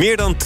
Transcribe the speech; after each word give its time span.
Meer 0.00 0.16
dan 0.16 0.36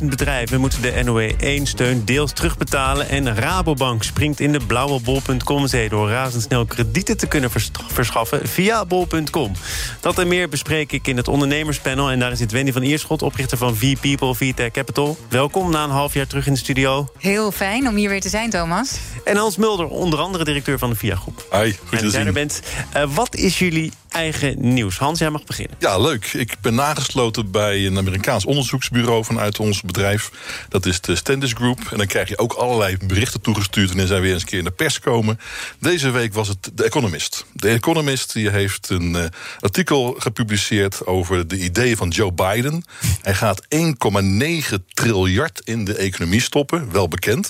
20.000 0.00 0.04
bedrijven 0.04 0.60
moeten 0.60 0.82
de 0.82 1.02
NOE 1.04 1.34
1-steun 1.60 2.04
deels 2.04 2.32
terugbetalen... 2.32 3.08
en 3.08 3.34
Rabobank 3.34 4.02
springt 4.02 4.40
in 4.40 4.52
de 4.52 4.60
blauwe 4.66 5.00
bol.com 5.00 5.66
zee... 5.66 5.88
door 5.88 6.08
razendsnel 6.08 6.64
kredieten 6.64 7.16
te 7.16 7.26
kunnen 7.26 7.50
verschaffen 7.92 8.48
via 8.48 8.84
bol.com. 8.84 9.52
Dat 10.00 10.18
en 10.18 10.28
meer 10.28 10.48
bespreek 10.48 10.92
ik 10.92 11.06
in 11.06 11.16
het 11.16 11.28
ondernemerspanel... 11.28 12.10
en 12.10 12.18
daar 12.18 12.36
zit 12.36 12.52
Wendy 12.52 12.72
van 12.72 12.82
Ierschot, 12.82 13.22
oprichter 13.22 13.58
van 13.58 13.76
V-People, 13.76 14.34
VTech 14.34 14.70
Capital. 14.70 15.18
Welkom 15.28 15.70
na 15.70 15.84
een 15.84 15.90
half 15.90 16.14
jaar 16.14 16.26
terug 16.26 16.46
in 16.46 16.52
de 16.52 16.58
studio. 16.58 17.12
Heel 17.18 17.52
fijn 17.52 17.88
om 17.88 17.94
hier 17.94 18.08
weer 18.08 18.20
te 18.20 18.28
zijn, 18.28 18.50
Thomas. 18.50 18.98
En 19.24 19.36
Hans 19.36 19.56
Mulder, 19.56 19.86
onder 19.86 20.18
andere 20.18 20.44
directeur 20.44 20.78
van 20.78 20.90
de 20.90 20.96
VIA 20.96 21.16
Groep. 21.16 21.46
Hoi, 21.50 21.78
goed 21.86 21.98
te 21.98 22.10
zien. 22.10 22.32
bent. 22.32 22.60
Uh, 22.96 23.02
wat 23.14 23.34
is 23.34 23.58
jullie 23.58 23.92
eigen 24.08 24.54
nieuws? 24.58 24.98
Hans, 24.98 25.18
jij 25.18 25.30
mag 25.30 25.44
beginnen. 25.44 25.76
Ja, 25.78 25.98
leuk. 25.98 26.26
Ik 26.32 26.54
ben 26.60 26.74
nagesloten 26.74 27.50
bij 27.50 27.86
een 27.86 27.98
Amerikaans 27.98 28.44
onderzoeksbureau 28.80 29.24
vanuit 29.24 29.58
ons 29.58 29.82
bedrijf. 29.82 30.30
Dat 30.68 30.86
is 30.86 31.00
de 31.00 31.16
Standish 31.16 31.54
Group. 31.54 31.78
En 31.90 31.96
dan 31.96 32.06
krijg 32.06 32.28
je 32.28 32.38
ook 32.38 32.52
allerlei 32.52 32.96
berichten 33.04 33.40
toegestuurd... 33.40 33.88
wanneer 33.88 34.06
zij 34.06 34.20
weer 34.20 34.32
eens 34.32 34.42
een 34.42 34.48
keer 34.48 34.58
in 34.58 34.64
de 34.64 34.70
pers 34.70 35.00
komen. 35.00 35.40
Deze 35.78 36.10
week 36.10 36.34
was 36.34 36.48
het 36.48 36.70
The 36.74 36.84
Economist. 36.84 37.44
The 37.56 37.68
Economist 37.68 38.32
die 38.32 38.50
heeft 38.50 38.88
een 38.90 39.14
uh, 39.14 39.24
artikel 39.60 40.14
gepubliceerd... 40.18 41.06
over 41.06 41.48
de 41.48 41.58
ideeën 41.58 41.96
van 41.96 42.08
Joe 42.08 42.32
Biden. 42.32 42.84
Hij 43.22 43.34
gaat 43.34 43.66
1,9 43.74 44.84
triljard 44.94 45.60
in 45.64 45.84
de 45.84 45.94
economie 45.94 46.40
stoppen, 46.40 46.92
wel 46.92 47.08
bekend. 47.08 47.48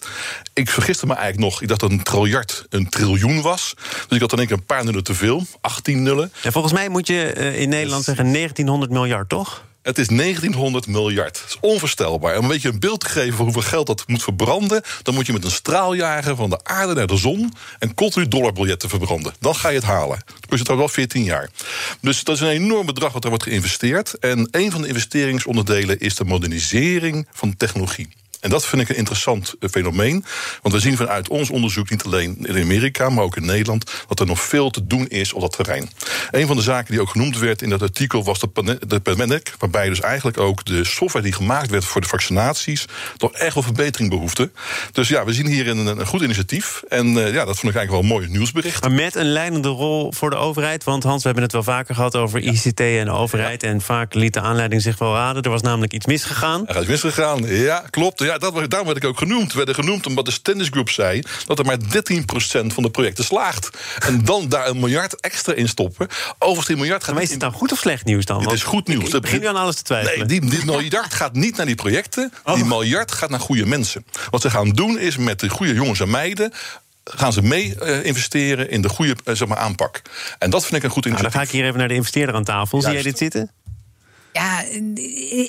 Ik 0.52 0.70
vergiste 0.70 1.06
me 1.06 1.14
eigenlijk 1.14 1.50
nog. 1.50 1.62
Ik 1.62 1.68
dacht 1.68 1.80
dat 1.80 1.90
een 1.90 2.02
triljard 2.02 2.66
een 2.68 2.88
triljoen 2.88 3.42
was. 3.42 3.74
Dus 3.76 4.14
ik 4.14 4.20
had 4.20 4.30
dan 4.30 4.40
ik 4.40 4.50
een 4.50 4.64
paar 4.64 4.84
nullen 4.84 5.04
te 5.04 5.14
veel. 5.14 5.46
18 5.60 6.02
nullen. 6.02 6.32
Ja, 6.42 6.50
volgens 6.50 6.72
mij 6.72 6.88
moet 6.88 7.06
je 7.06 7.34
uh, 7.36 7.60
in 7.60 7.68
Nederland 7.68 8.04
zeggen 8.04 8.32
1900 8.32 8.92
miljard, 8.92 9.28
toch? 9.28 9.68
Het 9.82 9.98
is 9.98 10.06
1900 10.06 10.86
miljard. 10.86 11.34
Dat 11.34 11.48
is 11.48 11.56
onvoorstelbaar. 11.60 12.36
Om 12.36 12.42
een 12.42 12.50
beetje 12.50 12.68
een 12.68 12.80
beeld 12.80 13.00
te 13.00 13.08
geven 13.08 13.36
van 13.36 13.44
hoeveel 13.44 13.62
geld 13.62 13.86
dat 13.86 14.04
moet 14.06 14.22
verbranden... 14.22 14.82
dan 15.02 15.14
moet 15.14 15.26
je 15.26 15.32
met 15.32 15.44
een 15.44 15.50
straaljager 15.50 16.36
van 16.36 16.50
de 16.50 16.64
aarde 16.64 16.94
naar 16.94 17.06
de 17.06 17.16
zon... 17.16 17.52
en 17.78 17.94
continu 17.94 18.28
dollarbiljetten 18.28 18.88
verbranden. 18.88 19.34
Dan 19.38 19.54
ga 19.54 19.68
je 19.68 19.74
het 19.74 19.84
halen. 19.84 20.22
Dat 20.26 20.46
kost 20.46 20.58
je 20.58 20.64
trouwens 20.64 20.94
wel 20.94 21.04
14 21.04 21.24
jaar. 21.24 21.50
Dus 22.00 22.24
dat 22.24 22.34
is 22.34 22.40
een 22.40 22.48
enorm 22.48 22.86
bedrag 22.86 23.12
wat 23.12 23.22
er 23.22 23.28
wordt 23.28 23.44
geïnvesteerd. 23.44 24.18
En 24.18 24.48
een 24.50 24.70
van 24.70 24.82
de 24.82 24.88
investeringsonderdelen 24.88 25.98
is 25.98 26.14
de 26.14 26.24
modernisering 26.24 27.28
van 27.32 27.56
technologie. 27.56 28.08
En 28.40 28.50
dat 28.50 28.66
vind 28.66 28.82
ik 28.82 28.88
een 28.88 28.96
interessant 28.96 29.54
eh, 29.60 29.70
fenomeen. 29.70 30.24
Want 30.62 30.74
we 30.74 30.80
zien 30.80 30.96
vanuit 30.96 31.28
ons 31.28 31.50
onderzoek, 31.50 31.90
niet 31.90 32.04
alleen 32.04 32.36
in 32.42 32.62
Amerika, 32.62 33.08
maar 33.08 33.24
ook 33.24 33.36
in 33.36 33.44
Nederland, 33.44 33.90
dat 34.08 34.20
er 34.20 34.26
nog 34.26 34.40
veel 34.40 34.70
te 34.70 34.86
doen 34.86 35.08
is 35.08 35.32
op 35.32 35.40
dat 35.40 35.52
terrein. 35.52 35.90
Een 36.30 36.46
van 36.46 36.56
de 36.56 36.62
zaken 36.62 36.90
die 36.90 37.00
ook 37.00 37.10
genoemd 37.10 37.38
werd 37.38 37.62
in 37.62 37.68
dat 37.68 37.82
artikel 37.82 38.24
was 38.24 38.40
de 38.40 39.00
pandemic, 39.02 39.54
waarbij 39.58 39.88
dus 39.88 40.00
eigenlijk 40.00 40.38
ook 40.38 40.64
de 40.64 40.84
software 40.84 41.24
die 41.24 41.34
gemaakt 41.34 41.70
werd 41.70 41.84
voor 41.84 42.00
de 42.00 42.08
vaccinaties 42.08 42.84
toch 43.16 43.32
echt 43.32 43.54
wel 43.54 43.62
verbetering 43.62 44.10
behoefte. 44.10 44.50
Dus 44.92 45.08
ja, 45.08 45.24
we 45.24 45.32
zien 45.32 45.46
hier 45.46 45.68
een, 45.68 45.86
een 45.86 46.06
goed 46.06 46.22
initiatief. 46.22 46.82
En 46.88 47.06
uh, 47.06 47.32
ja, 47.32 47.44
dat 47.44 47.58
vond 47.58 47.72
ik 47.72 47.78
eigenlijk 47.78 47.90
wel 47.90 48.00
een 48.00 48.06
mooi 48.06 48.28
nieuwsbericht. 48.28 48.82
Maar 48.82 48.92
met 48.92 49.14
een 49.14 49.32
leidende 49.32 49.68
rol 49.68 50.12
voor 50.12 50.30
de 50.30 50.36
overheid. 50.36 50.84
Want 50.84 51.02
Hans, 51.02 51.18
we 51.18 51.24
hebben 51.24 51.42
het 51.42 51.52
wel 51.52 51.62
vaker 51.62 51.94
gehad 51.94 52.16
over 52.16 52.40
ICT 52.40 52.80
en 52.80 53.04
de 53.04 53.10
overheid. 53.10 53.62
En 53.62 53.80
vaak 53.80 54.14
liet 54.14 54.34
de 54.34 54.40
aanleiding 54.40 54.82
zich 54.82 54.98
wel 54.98 55.14
raden. 55.14 55.42
Er 55.42 55.50
was 55.50 55.62
namelijk 55.62 55.92
iets 55.92 56.06
misgegaan. 56.06 56.66
Er 56.66 56.80
is 56.80 56.86
misgegaan, 56.86 57.46
ja, 57.46 57.84
klopt 57.90 58.18
ja, 58.18 58.29
dat, 58.38 58.70
daarom 58.70 58.86
werd 58.86 58.96
ik 58.96 59.04
ook 59.04 59.18
genoemd. 59.18 59.50
We 59.50 59.56
werden 59.56 59.74
genoemd 59.74 60.06
omdat 60.06 60.24
de 60.24 60.30
Stennis 60.30 60.68
Group 60.68 60.90
zei... 60.90 61.22
dat 61.46 61.58
er 61.58 61.64
maar 61.64 61.78
13% 61.78 61.80
van 62.66 62.82
de 62.82 62.90
projecten 62.90 63.24
slaagt. 63.24 63.70
En 63.98 64.24
dan 64.24 64.48
daar 64.48 64.68
een 64.68 64.78
miljard 64.78 65.20
extra 65.20 65.52
in 65.52 65.68
stoppen. 65.68 66.08
Overigens, 66.38 66.66
die 66.66 66.76
miljard 66.76 67.04
gaat... 67.04 67.14
Maar 67.14 67.22
is 67.22 67.30
het 67.30 67.40
nou 67.40 67.52
goed 67.52 67.72
of 67.72 67.78
slecht 67.78 68.04
nieuws 68.04 68.24
dan? 68.24 68.42
Het 68.42 68.52
is 68.52 68.62
goed 68.62 68.88
nieuws. 68.88 69.14
Ik 69.14 69.20
begin 69.20 69.40
nu 69.40 69.46
aan 69.46 69.56
alles 69.56 69.76
te 69.76 69.82
twijfelen. 69.82 70.28
Nee, 70.28 70.40
die, 70.40 70.50
die 70.50 70.64
miljard 70.64 71.14
gaat 71.14 71.32
niet 71.32 71.56
naar 71.56 71.66
die 71.66 71.74
projecten. 71.74 72.32
Die 72.44 72.54
oh. 72.54 72.68
miljard 72.68 73.12
gaat 73.12 73.30
naar 73.30 73.40
goede 73.40 73.66
mensen. 73.66 74.04
Wat 74.30 74.40
ze 74.40 74.50
gaan 74.50 74.70
doen 74.70 74.98
is 74.98 75.16
met 75.16 75.40
de 75.40 75.48
goede 75.48 75.74
jongens 75.74 76.00
en 76.00 76.10
meiden 76.10 76.52
gaan 77.04 77.32
ze 77.32 77.42
mee 77.42 77.74
uh, 77.82 78.04
investeren 78.04 78.70
in 78.70 78.82
de 78.82 78.88
goede 78.88 79.16
uh, 79.24 79.34
zeg 79.34 79.48
maar, 79.48 79.58
aanpak. 79.58 80.02
En 80.38 80.50
dat 80.50 80.62
vind 80.62 80.76
ik 80.76 80.82
een 80.82 80.90
goed 80.90 81.06
initiatief. 81.06 81.32
Nou, 81.32 81.32
dan 81.32 81.32
ga 81.32 81.42
ik 81.42 81.50
hier 81.50 81.64
even 81.64 81.78
naar 81.78 81.88
de 81.88 81.94
investeerder 81.94 82.34
aan 82.34 82.44
tafel. 82.44 82.82
Zie 82.82 82.92
jij 82.92 83.02
dit 83.02 83.18
zitten? 83.18 83.50
Ja, 84.32 84.62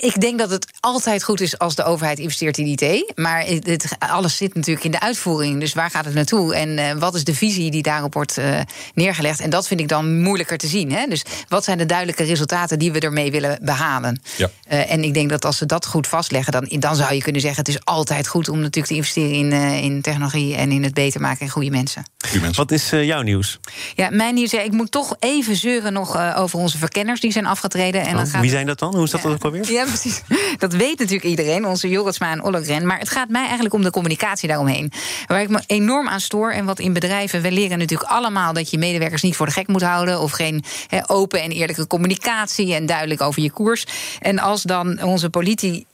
ik 0.02 0.22
denk 0.22 0.40
dat 0.40 0.50
het 0.50 0.68
altijd 0.80 1.24
goed 1.24 1.42
is 1.42 1.58
als 1.58 1.76
de 1.76 1.84
overheid 1.84 2.20
investeert 2.20 2.58
in 2.58 2.66
IT. 2.66 3.12
Maar 3.16 3.46
het, 3.46 3.96
alles 4.00 4.38
zit 4.38 4.56
natuurlijk 4.56 4.86
in 4.86 4.92
de 4.92 5.00
uitvoering. 5.00 5.60
Dus 5.60 5.74
waar 5.74 5.90
gaat 5.90 6.06
het 6.06 6.14
naartoe? 6.14 6.56
En 6.56 6.70
uh, 6.70 6.92
wat 6.92 7.16
is 7.16 7.24
de 7.24 7.36
visie 7.36 7.72
die 7.72 7.82
daarop 7.82 8.14
wordt 8.14 8.38
uh, 8.38 8.60
neergelegd? 8.94 9.40
En 9.40 9.50
dat 9.50 9.68
vind 9.68 9.80
ik 9.80 9.88
dan 9.88 10.22
moeilijker 10.22 10.58
te 10.58 10.68
zien. 10.68 10.92
Hè? 10.92 11.06
Dus 11.08 11.24
wat 11.48 11.64
zijn 11.64 11.78
de 11.78 11.86
duidelijke 11.86 12.24
resultaten 12.24 12.80
die 12.80 12.92
we 12.92 13.00
ermee 13.00 13.32
willen 13.32 13.60
behalen? 13.62 14.22
Ja. 14.38 14.50
Uh, 14.72 14.92
en 14.92 15.04
ik 15.04 15.14
denk 15.14 15.30
dat 15.30 15.46
als 15.46 15.58
ze 15.58 15.66
dat 15.66 15.86
goed 15.86 16.08
vastleggen, 16.08 16.52
dan, 16.52 16.80
dan 16.80 16.96
zou 16.96 17.14
je 17.14 17.22
kunnen 17.22 17.42
zeggen: 17.42 17.60
het 17.60 17.76
is 17.76 17.86
altijd 17.86 18.28
goed 18.28 18.50
om 18.50 18.60
natuurlijk 18.60 18.88
te 18.88 18.96
investeren 18.96 19.32
in, 19.32 19.52
in 19.84 20.02
technologie 20.02 20.56
en 20.56 20.72
in 20.72 20.84
het 20.84 20.94
beter 20.94 21.22
maken 21.22 21.46
en 21.46 21.52
goede 21.52 21.70
mensen. 21.70 22.06
Goeie 22.18 22.42
mensen. 22.42 22.62
Wat 22.62 22.72
is 22.72 22.90
jouw 22.90 23.22
nieuws? 23.22 23.60
Ja, 23.96 24.10
mijn 24.10 24.34
nieuws. 24.34 24.52
Ja, 24.52 24.62
ik 24.62 24.72
moet 24.72 24.92
toch 24.92 25.16
even 25.20 25.56
zeuren 25.56 25.94
nog 25.94 26.36
over 26.36 26.60
onze 26.60 26.78
verkenners 26.78 27.20
die 27.20 27.32
zijn 27.32 27.46
afgetreden. 27.46 28.02
En 28.02 28.08
oh, 28.08 28.16
dan 28.16 28.28
gaat 28.28 28.42
wie 28.42 28.50
zijn 28.50 28.66
dat 28.66 28.71
dan? 28.80 28.96
Hoe 28.96 29.04
is 29.04 29.12
dat 29.12 29.22
ja. 29.22 29.30
ook 29.30 29.44
alweer? 29.44 29.72
Ja, 29.72 29.84
precies. 29.84 30.22
Dat 30.58 30.74
weet 30.74 31.00
natuurlijk 31.00 31.26
iedereen, 31.26 31.66
onze 31.66 31.90
Jorritsma 31.90 32.32
en 32.32 32.44
Ollogren. 32.44 32.86
Maar 32.86 33.00
het 33.00 33.10
gaat 33.10 33.30
mij 33.30 33.44
eigenlijk 33.44 33.74
om 33.74 33.84
de 33.84 33.92
communicatie 33.92 34.48
daaromheen. 34.48 34.92
Waar 35.28 35.42
ik 35.42 35.50
me 35.50 35.62
enorm 35.68 36.08
aan 36.08 36.20
stoor. 36.20 36.52
En 36.52 36.66
wat 36.66 36.80
in 36.80 36.94
bedrijven, 36.94 37.42
we 37.42 37.52
leren 37.52 37.78
natuurlijk 37.78 38.10
allemaal 38.10 38.54
dat 38.54 38.70
je 38.70 38.78
medewerkers 38.78 39.22
niet 39.22 39.36
voor 39.36 39.46
de 39.46 39.52
gek 39.52 39.68
moet 39.68 39.82
houden. 39.82 40.20
Of 40.20 40.32
geen 40.32 40.64
open 41.08 41.42
en 41.42 41.52
eerlijke 41.52 41.88
communicatie 41.88 42.74
en 42.74 42.86
duidelijk 42.86 43.22
over 43.22 43.42
je 43.42 43.52
koers. 43.52 43.86
En 44.20 44.40
als 44.40 44.62
dan 44.62 45.04
onze 45.04 45.30
politie 45.30 45.88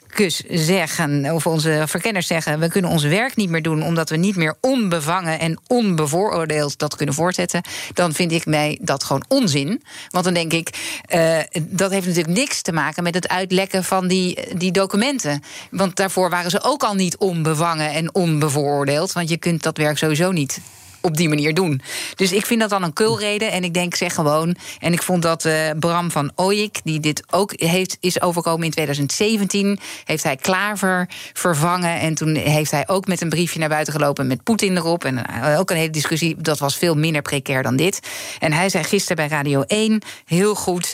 zeggen, 0.48 1.34
of 1.34 1.48
onze 1.48 1.84
verkenners 1.86 2.28
zeggen, 2.28 2.60
we 2.60 2.70
kunnen 2.70 2.92
ons 2.92 3.04
werk 3.04 3.36
niet 3.36 3.50
meer 3.50 3.62
doen 3.62 3.84
omdat 3.84 4.10
we 4.10 4.18
niet 4.18 4.36
meer 4.36 4.56
onbevangen 4.62 5.40
en 5.40 5.60
onbevooroordeeld 5.68 6.80
dat 6.80 6.96
kunnen 6.96 7.16
voortzetten, 7.16 7.62
dan 7.94 8.14
vind 8.14 8.32
ik 8.32 8.46
mij 8.46 8.78
dat 8.82 9.04
gewoon 9.04 9.26
onzin. 9.28 9.84
Want 10.10 10.26
dan 10.26 10.34
denk 10.34 10.54
ik, 10.54 10.70
uh, 11.10 11.40
dat 11.60 11.92
heeft 11.92 12.08
natuurlijk 12.08 12.38
niks 12.38 12.62
te 12.62 12.72
maken 12.72 13.04
met 13.04 13.14
het 13.14 13.28
uitlekken 13.28 13.84
van 13.84 14.08
die, 14.08 14.58
die 14.58 14.72
documenten. 14.72 15.44
Want 15.72 15.96
daarvoor 15.96 16.30
waren 16.30 16.52
ze 16.52 16.64
ook 16.64 16.84
al 16.84 16.94
niet 16.94 17.18
onbevangen 17.18 17.92
en 17.92 18.16
onbevooroordeeld. 18.16 19.14
Want 19.14 19.30
je 19.30 19.38
kunt 19.38 19.64
dat 19.64 19.78
werk 19.78 19.98
sowieso 19.98 20.32
niet 20.32 20.60
op 21.02 21.18
die 21.18 21.30
manier 21.30 21.54
doen. 21.54 21.82
Dus 22.16 22.32
ik 22.32 22.46
vind 22.46 22.60
dat 22.60 22.70
dan 22.70 22.84
een 22.84 22.94
kulreden. 22.94 23.52
En 23.52 23.64
ik 23.64 23.74
denk, 23.74 23.96
zeg 23.96 24.14
gewoon. 24.14 24.56
En 24.80 24.94
ik 24.94 25.02
vond 25.02 25.22
dat 25.22 25.46
uh, 25.46 25.70
Bram 25.80 26.12
van 26.12 26.32
Ooyik, 26.36 26.80
die 26.84 27.00
dit 27.00 27.24
ook 27.30 27.54
heeft, 27.56 27.98
is 28.00 28.22
overkomen 28.22 28.66
in 28.66 28.72
2017, 28.72 29.80
heeft 30.04 30.24
hij 30.24 30.36
Klaver 30.36 31.10
vervangen. 31.34 32.00
En 32.00 32.14
toen 32.14 32.36
heeft 32.36 32.72
hij 32.72 32.88
ook 32.88 33.08
met 33.08 33.22
een 33.22 33.30
briefje 33.30 33.60
naar 33.60 33.70
buiten 33.70 33.94
gelopen 33.94 34.28
met 34.28 34.44
Poetin 34.44 34.78
erop. 34.78 35.04
En 35.04 35.26
uh, 35.44 35.60
ook 35.60 35.70
een 35.70 35.78
hele 35.78 35.90
discussie. 35.90 36.36
Dat 36.38 36.60
was 36.60 36.78
veel 36.78 36.96
minder 36.96 37.22
precair 37.22 37.64
dan 37.64 37.76
dit. 37.76 38.00
En 38.40 38.54
hij 38.54 38.70
zei 38.70 38.84
gisteren 38.84 39.16
bij 39.16 39.38
Radio 39.38 39.62
1 39.62 40.02
heel 40.26 40.56
goed. 40.56 40.94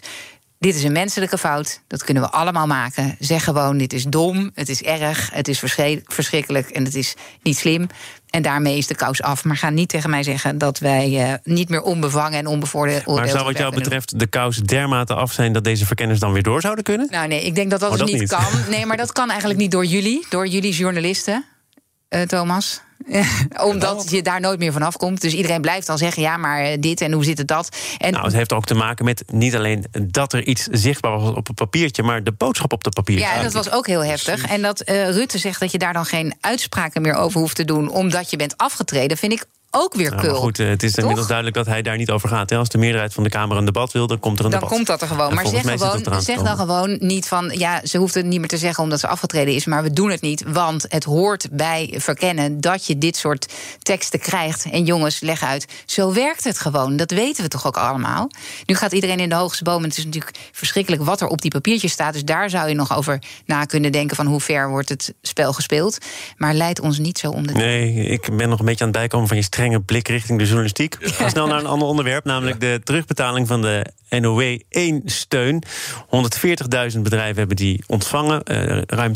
Dit 0.64 0.76
is 0.76 0.84
een 0.84 0.92
menselijke 0.92 1.38
fout. 1.38 1.82
Dat 1.88 2.04
kunnen 2.04 2.24
we 2.24 2.30
allemaal 2.30 2.68
maken. 2.68 3.16
Zeg 3.20 3.44
gewoon: 3.44 3.78
dit 3.78 3.94
is 3.94 4.04
dom, 4.04 4.52
het 4.54 4.70
is 4.70 4.82
erg, 4.82 5.30
het 5.34 5.48
is 5.48 5.60
verschrikkelijk 6.06 6.70
en 6.70 6.84
het 6.84 6.96
is 6.96 7.14
niet 7.42 7.58
slim. 7.58 7.88
En 8.30 8.42
daarmee 8.42 8.78
is 8.78 8.88
de 8.88 8.96
kous 8.96 9.22
af. 9.22 9.44
Maar 9.44 9.58
ga 9.58 9.70
niet 9.70 9.90
tegen 9.90 10.10
mij 10.10 10.24
zeggen 10.24 10.58
dat 10.58 10.80
wij 10.80 11.10
uh, 11.10 11.34
niet 11.44 11.70
meer 11.70 11.82
onbevangen 11.82 12.40
en 12.40 12.48
onbevoordeeld 12.48 13.06
Maar 13.06 13.28
zou 13.28 13.44
wat 13.44 13.58
jou 13.58 13.76
betreft 13.76 14.20
de 14.20 14.28
kous 14.28 14.58
dermate 14.58 15.14
af 15.14 15.32
zijn 15.32 15.54
dat 15.54 15.64
deze 15.64 15.86
verkenners 15.86 16.20
dan 16.20 16.34
weer 16.34 16.44
door 16.44 16.62
zouden 16.62 16.84
kunnen? 16.84 17.08
Nou 17.10 17.28
nee, 17.28 17.46
ik 17.46 17.56
denk 17.56 17.70
dat 17.70 17.80
dat, 17.80 17.92
oh, 17.92 17.98
dus 17.98 18.12
niet, 18.12 18.20
niet 18.20 18.30
kan. 18.30 18.44
Nee, 18.70 18.86
maar 18.86 18.98
dat 18.98 19.12
kan 19.12 19.30
eigenlijk 19.30 19.60
niet 19.60 19.72
door 19.72 19.86
jullie, 19.86 20.26
door 20.30 20.48
jullie 20.48 20.74
journalisten, 20.74 21.46
uh, 22.10 22.22
Thomas. 22.22 22.82
Omdat 23.72 24.10
je 24.10 24.22
daar 24.22 24.40
nooit 24.40 24.60
meer 24.60 24.72
vanaf 24.72 24.98
komt. 24.98 25.22
Dus 25.22 25.34
iedereen 25.34 25.62
blijft 25.62 25.88
dan 25.88 25.98
zeggen: 25.98 26.22
ja, 26.22 26.38
maar 26.38 26.60
eh, 26.60 26.78
dit 26.80 27.02
en 27.02 27.12
hoe 27.12 27.24
zit 27.24 27.38
het 27.38 27.48
dat? 27.48 27.78
En 27.98 28.12
nou, 28.12 28.26
het 28.26 28.34
heeft 28.34 28.54
ook 28.54 28.66
te 28.66 28.74
maken 28.74 29.06
met 29.06 29.24
niet 29.32 29.56
alleen 29.56 29.86
dat 30.02 30.34
er 30.34 30.44
iets 30.44 30.68
zichtbaar 30.72 31.20
was 31.20 31.36
op 31.36 31.50
een 31.50 31.56
papiertje, 31.56 32.04
maar 32.04 32.24
de 32.24 32.32
boodschap 32.32 32.74
op 32.74 32.84
de 32.84 32.90
papiertje. 32.90 33.26
Ja, 33.26 33.36
en 33.36 33.44
dat 33.44 33.54
was 33.54 33.72
ook 33.72 33.88
heel 33.88 34.04
heftig. 34.04 34.46
En 34.46 34.62
dat 34.62 34.90
uh, 34.90 35.10
Rutte 35.10 35.38
zegt 35.38 35.60
dat 35.60 35.72
je 35.72 35.78
daar 35.78 35.94
dan 35.94 36.06
geen 36.06 36.34
uitspraken 36.40 37.02
meer 37.02 37.16
over 37.16 37.40
hoeft 37.40 37.56
te 37.56 37.66
doen, 37.66 37.90
omdat 37.90 38.30
je 38.30 38.38
bent 38.38 38.58
afgetreden, 38.58 39.18
vind 39.18 39.32
ik 39.32 39.46
ook 39.76 39.94
weer 39.94 40.16
maar 40.16 40.36
goed, 40.36 40.60
eh, 40.60 40.68
het 40.68 40.84
is 40.84 40.90
Toch? 40.90 41.00
inmiddels 41.00 41.28
duidelijk 41.28 41.58
dat 41.58 41.66
hij 41.66 41.82
daar 41.82 41.98
niet 41.98 42.10
over 42.10 42.30
gaat. 42.30 42.50
Hè? 42.50 42.58
Als 42.58 42.70
de 42.70 42.78
meerderheid 42.78 43.14
van 43.14 43.24
de 43.24 43.30
Kamer 43.30 43.58
een 43.58 43.66
debat 43.66 43.92
wil, 43.92 44.08
dan 44.08 44.20
komt 44.20 44.40
er 44.40 44.46
een 44.46 44.52
dan 44.52 44.60
debat. 44.60 44.76
komt 44.76 44.88
dat 44.88 45.02
er 45.02 45.08
gewoon. 45.08 45.30
En 45.30 45.36
Maar 45.36 45.48
zeg, 45.48 45.62
gewoon, 45.62 46.22
zeg 46.22 46.42
dan 46.42 46.58
gewoon 46.58 46.96
niet 47.00 47.28
van... 47.28 47.52
ja, 47.58 47.82
ze 47.86 47.98
hoeft 47.98 48.14
het 48.14 48.26
niet 48.26 48.40
meer 48.40 48.48
te 48.48 48.58
zeggen 48.58 48.84
omdat 48.84 49.00
ze 49.00 49.08
afgetreden 49.08 49.54
is... 49.54 49.66
maar 49.66 49.84
we 49.84 49.94
doen 49.94 50.10
het 50.10 50.22
niet, 50.22 50.44
want 50.48 50.86
het 50.88 51.04
hoort 51.04 51.48
bij 51.52 51.94
verkennen... 51.98 52.62
dat 52.62 52.86
je 52.86 52.98
dit 52.98 53.16
soort 53.16 53.54
teksten 53.82 54.20
krijgt. 54.20 54.66
En 54.72 54.84
jongens, 54.84 55.20
leg 55.20 55.44
uit, 55.44 55.66
zo 55.86 56.14
werkt 56.14 56.44
het 56.44 56.60
gewoon. 56.60 56.96
Dat 56.96 57.12
weten 57.12 57.44
we 57.44 57.50
toch 57.50 57.68
ook 57.68 57.78
allemaal. 57.78 58.30
Nu 58.66 58.76
gaat 58.76 58.92
iedereen 58.92 59.20
in 59.20 59.30
de 59.30 59.36
hoogste 59.36 59.64
boom... 59.64 59.84
en 59.84 59.90
het 59.90 59.98
is 59.98 60.06
natuurlijk 60.06 60.38
verschrikkelijk 60.52 61.04
wat 61.04 61.22
er 61.22 61.28
op 61.28 61.42
die 61.42 61.52
papiertjes 61.52 61.92
staat. 61.92 62.14
Dus 62.14 62.26
daar 62.26 62.50
zou 62.50 62.70
je 62.70 62.76
nog 62.76 62.96
over 62.96 63.22
na 63.46 63.66
kunnen 63.66 63.92
denken... 63.92 64.16
van 64.16 64.26
hoe 64.26 64.42
ver 64.42 64.70
wordt 64.70 64.90
het 64.90 65.14
spel 65.22 65.54
gespeeld. 65.54 65.98
Maar 66.38 66.54
leid 66.54 66.80
ons 66.80 67.00
niet 67.00 67.18
zo 67.18 67.30
om 67.30 67.48
de... 67.48 67.54
Nee, 67.54 67.94
ik 67.94 68.38
ben 68.38 68.50
nog 68.50 68.60
een 68.60 68.66
beetje 68.66 68.84
aan 68.84 68.90
het 68.90 69.00
bijkomen 69.00 69.28
van 69.28 69.38
je 69.38 69.44
strenge 69.64 69.82
blik 69.86 70.08
richting 70.08 70.38
de 70.40 70.46
journalistiek. 70.46 70.96
We 71.00 71.10
gaan 71.14 71.30
snel 71.30 71.48
naar 71.48 71.60
een 71.60 71.66
ander 71.66 71.88
onderwerp, 71.88 72.26
namelijk 72.26 72.60
de 72.60 72.82
terugbetaling 72.84 73.48
van 73.48 73.62
de 73.62 73.86
NOW 74.10 74.60
1-steun. 74.70 75.64
140.000 76.94 77.00
bedrijven 77.02 77.38
hebben 77.38 77.56
die 77.56 77.84
ontvangen. 77.88 78.44
Eh, 78.44 78.82
ruim 78.86 79.14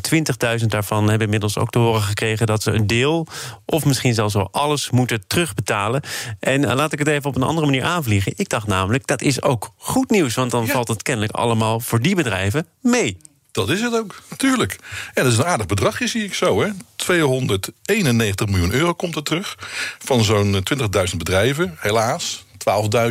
20.000 0.59 0.65
daarvan 0.71 1.03
hebben 1.03 1.21
inmiddels 1.23 1.57
ook 1.57 1.69
te 1.69 1.79
horen 1.79 2.01
gekregen 2.01 2.45
dat 2.47 2.63
ze 2.63 2.71
een 2.71 2.88
deel, 2.88 3.27
of 3.65 3.85
misschien 3.85 4.13
zelfs 4.13 4.33
wel 4.33 4.47
alles, 4.51 4.89
moeten 4.89 5.27
terugbetalen. 5.27 6.01
En 6.39 6.65
eh, 6.65 6.75
laat 6.75 6.94
ik 6.94 6.99
het 6.99 7.07
even 7.07 7.29
op 7.29 7.35
een 7.35 7.44
andere 7.44 7.65
manier 7.65 7.83
aanvliegen. 7.83 8.33
Ik 8.35 8.49
dacht 8.49 8.67
namelijk, 8.67 9.07
dat 9.07 9.21
is 9.21 9.41
ook 9.41 9.69
goed 9.77 10.09
nieuws, 10.09 10.35
want 10.35 10.51
dan 10.51 10.65
Ja. 10.65 10.71
valt 10.71 10.88
het 10.88 11.03
kennelijk 11.03 11.33
allemaal 11.33 11.79
voor 11.79 12.01
die 12.01 12.15
bedrijven 12.15 12.67
mee. 12.81 13.17
Dat 13.57 13.69
is 13.69 13.81
het 13.81 13.94
ook, 13.94 14.21
natuurlijk. 14.30 14.75
En 15.13 15.24
dat 15.24 15.31
is 15.31 15.38
een 15.38 15.45
aardig 15.45 15.65
bedragje, 15.65 16.07
zie 16.07 16.24
ik 16.24 16.33
zo. 16.33 16.62
Hè? 16.62 16.69
291 16.95 18.48
miljoen 18.48 18.71
euro 18.71 18.94
komt 18.94 19.15
er 19.15 19.24
terug. 19.24 19.56
Van 20.00 20.24
zo'n 20.24 20.56
eh, 20.56 21.07
20.000 21.09 21.18
bedrijven. 21.18 21.77
Helaas, 21.80 22.45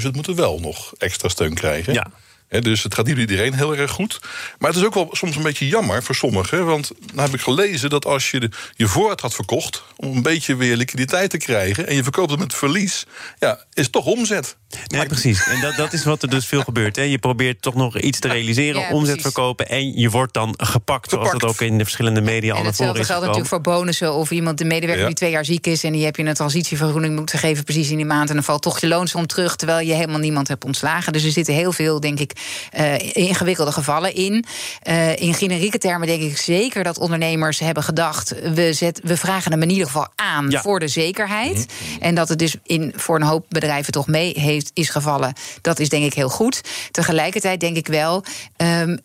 12.000 0.02 0.10
moeten 0.10 0.34
wel 0.34 0.58
nog 0.60 0.92
extra 0.98 1.28
steun 1.28 1.54
krijgen. 1.54 1.92
Ja. 1.92 2.10
Dus 2.48 2.82
het 2.82 2.94
gaat 2.94 3.06
niet 3.06 3.18
iedereen 3.18 3.54
heel 3.54 3.76
erg 3.76 3.90
goed. 3.90 4.20
Maar 4.58 4.70
het 4.70 4.78
is 4.78 4.86
ook 4.86 4.94
wel 4.94 5.08
soms 5.12 5.36
een 5.36 5.42
beetje 5.42 5.68
jammer 5.68 6.02
voor 6.02 6.14
sommigen. 6.14 6.66
Want 6.66 6.90
dan 7.14 7.24
heb 7.24 7.34
ik 7.34 7.40
gelezen 7.40 7.90
dat 7.90 8.04
als 8.06 8.30
je 8.30 8.40
de, 8.40 8.50
je 8.74 8.86
voorraad 8.86 9.20
had 9.20 9.34
verkocht... 9.34 9.82
om 9.96 10.16
een 10.16 10.22
beetje 10.22 10.56
weer 10.56 10.76
liquiditeit 10.76 11.30
te 11.30 11.38
krijgen... 11.38 11.86
en 11.86 11.94
je 11.94 12.02
verkoopt 12.02 12.30
het 12.30 12.38
met 12.40 12.54
verlies, 12.54 13.06
ja, 13.38 13.64
is 13.72 13.82
het 13.82 13.92
toch 13.92 14.04
omzet. 14.04 14.56
Nee, 14.86 15.06
precies. 15.06 15.46
En 15.46 15.60
dat, 15.60 15.76
dat 15.76 15.92
is 15.92 16.04
wat 16.04 16.22
er 16.22 16.30
dus 16.30 16.46
veel 16.46 16.62
gebeurt. 16.70 16.96
Hè. 16.96 17.02
Je 17.02 17.18
probeert 17.18 17.62
toch 17.62 17.74
nog 17.74 17.98
iets 17.98 18.18
te 18.18 18.28
realiseren, 18.28 18.80
Ja, 18.80 18.90
omzet 18.90 19.04
precies. 19.04 19.22
verkopen... 19.22 19.68
en 19.68 19.98
je 19.98 20.10
wordt 20.10 20.34
dan 20.34 20.54
gepakt, 20.56 21.10
zoals 21.10 21.30
dat 21.30 21.44
ook 21.44 21.60
in 21.60 21.78
de 21.78 21.84
verschillende 21.84 22.20
media 22.20 22.52
al 22.52 22.58
En 22.58 22.64
naar 22.64 22.74
voren 22.74 22.94
hetzelfde 22.94 23.00
is 23.00 23.06
geldt 23.06 23.22
natuurlijk 23.22 23.48
voor 23.48 23.60
bonussen. 23.60 24.14
Of 24.14 24.30
iemand, 24.30 24.58
de 24.58 24.64
medewerker 24.64 25.00
Ja. 25.00 25.06
die 25.06 25.16
twee 25.16 25.30
jaar 25.30 25.44
ziek 25.44 25.66
is... 25.66 25.84
en 25.84 25.92
die 25.92 26.04
heb 26.04 26.16
je 26.16 26.24
een 26.24 26.34
transitievergoeding 26.34 27.16
moeten 27.16 27.38
geven 27.38 27.64
precies 27.64 27.90
in 27.90 27.96
die 27.96 28.06
maand... 28.06 28.28
en 28.28 28.34
dan 28.34 28.44
valt 28.44 28.62
toch 28.62 28.80
je 28.80 28.88
loonsom 28.88 29.26
terug, 29.26 29.56
terwijl 29.56 29.86
je 29.86 29.94
helemaal 29.94 30.18
niemand 30.18 30.48
hebt 30.48 30.64
ontslagen. 30.64 31.12
Dus 31.12 31.24
er 31.24 31.30
zitten 31.30 31.54
heel 31.54 31.72
veel, 31.72 32.00
denk 32.00 32.20
ik, 32.20 32.32
eh, 32.70 33.16
ingewikkelde 33.16 33.72
gevallen 33.72 34.14
in. 34.14 34.44
Eh, 34.82 35.16
in 35.16 35.34
generieke 35.34 35.78
termen 35.78 36.06
denk 36.06 36.22
ik 36.22 36.36
zeker 36.38 36.84
dat 36.84 36.98
ondernemers 36.98 37.58
hebben 37.58 37.82
gedacht... 37.82 38.34
we, 38.54 38.72
zet, 38.72 39.00
we 39.02 39.16
vragen 39.16 39.52
hem 39.52 39.62
in 39.62 39.70
ieder 39.70 39.86
geval 39.86 40.08
aan 40.14 40.50
Ja. 40.50 40.60
voor 40.60 40.80
de 40.80 40.88
zekerheid. 40.88 41.66
En 42.00 42.14
dat 42.14 42.28
het 42.28 42.38
dus 42.38 42.56
in, 42.62 42.92
voor 42.96 43.16
een 43.16 43.22
hoop 43.22 43.46
bedrijven 43.48 43.92
toch 43.92 44.06
mee 44.06 44.40
heeft, 44.40 44.70
is 44.74 44.88
gevallen... 44.88 45.32
dat 45.60 45.78
is 45.78 45.88
denk 45.88 46.04
ik 46.04 46.14
heel 46.14 46.28
goed. 46.28 46.60
Tegelijkertijd 46.90 47.60
denk 47.60 47.76
ik 47.76 47.86
wel... 47.86 48.24
ehm, 48.56 48.96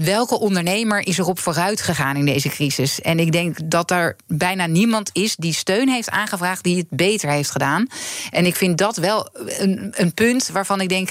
Welke 0.00 0.38
ondernemer 0.38 1.06
is 1.06 1.18
erop 1.18 1.38
vooruit 1.38 1.80
gegaan 1.80 2.16
in 2.16 2.24
deze 2.24 2.48
crisis? 2.48 3.00
En 3.00 3.18
ik 3.18 3.32
denk 3.32 3.56
dat 3.64 3.90
er 3.90 4.16
bijna 4.26 4.66
niemand 4.66 5.10
is 5.12 5.36
die 5.36 5.52
steun 5.52 5.88
heeft 5.88 6.10
aangevraagd, 6.10 6.62
die 6.62 6.76
het 6.76 6.86
beter 6.90 7.30
heeft 7.30 7.50
gedaan. 7.50 7.86
En 8.30 8.46
ik 8.46 8.56
vind 8.56 8.78
dat 8.78 8.96
wel 8.96 9.28
een, 9.32 9.92
een 9.96 10.14
punt 10.14 10.48
waarvan 10.48 10.80
ik 10.80 10.88
denk: 10.88 11.10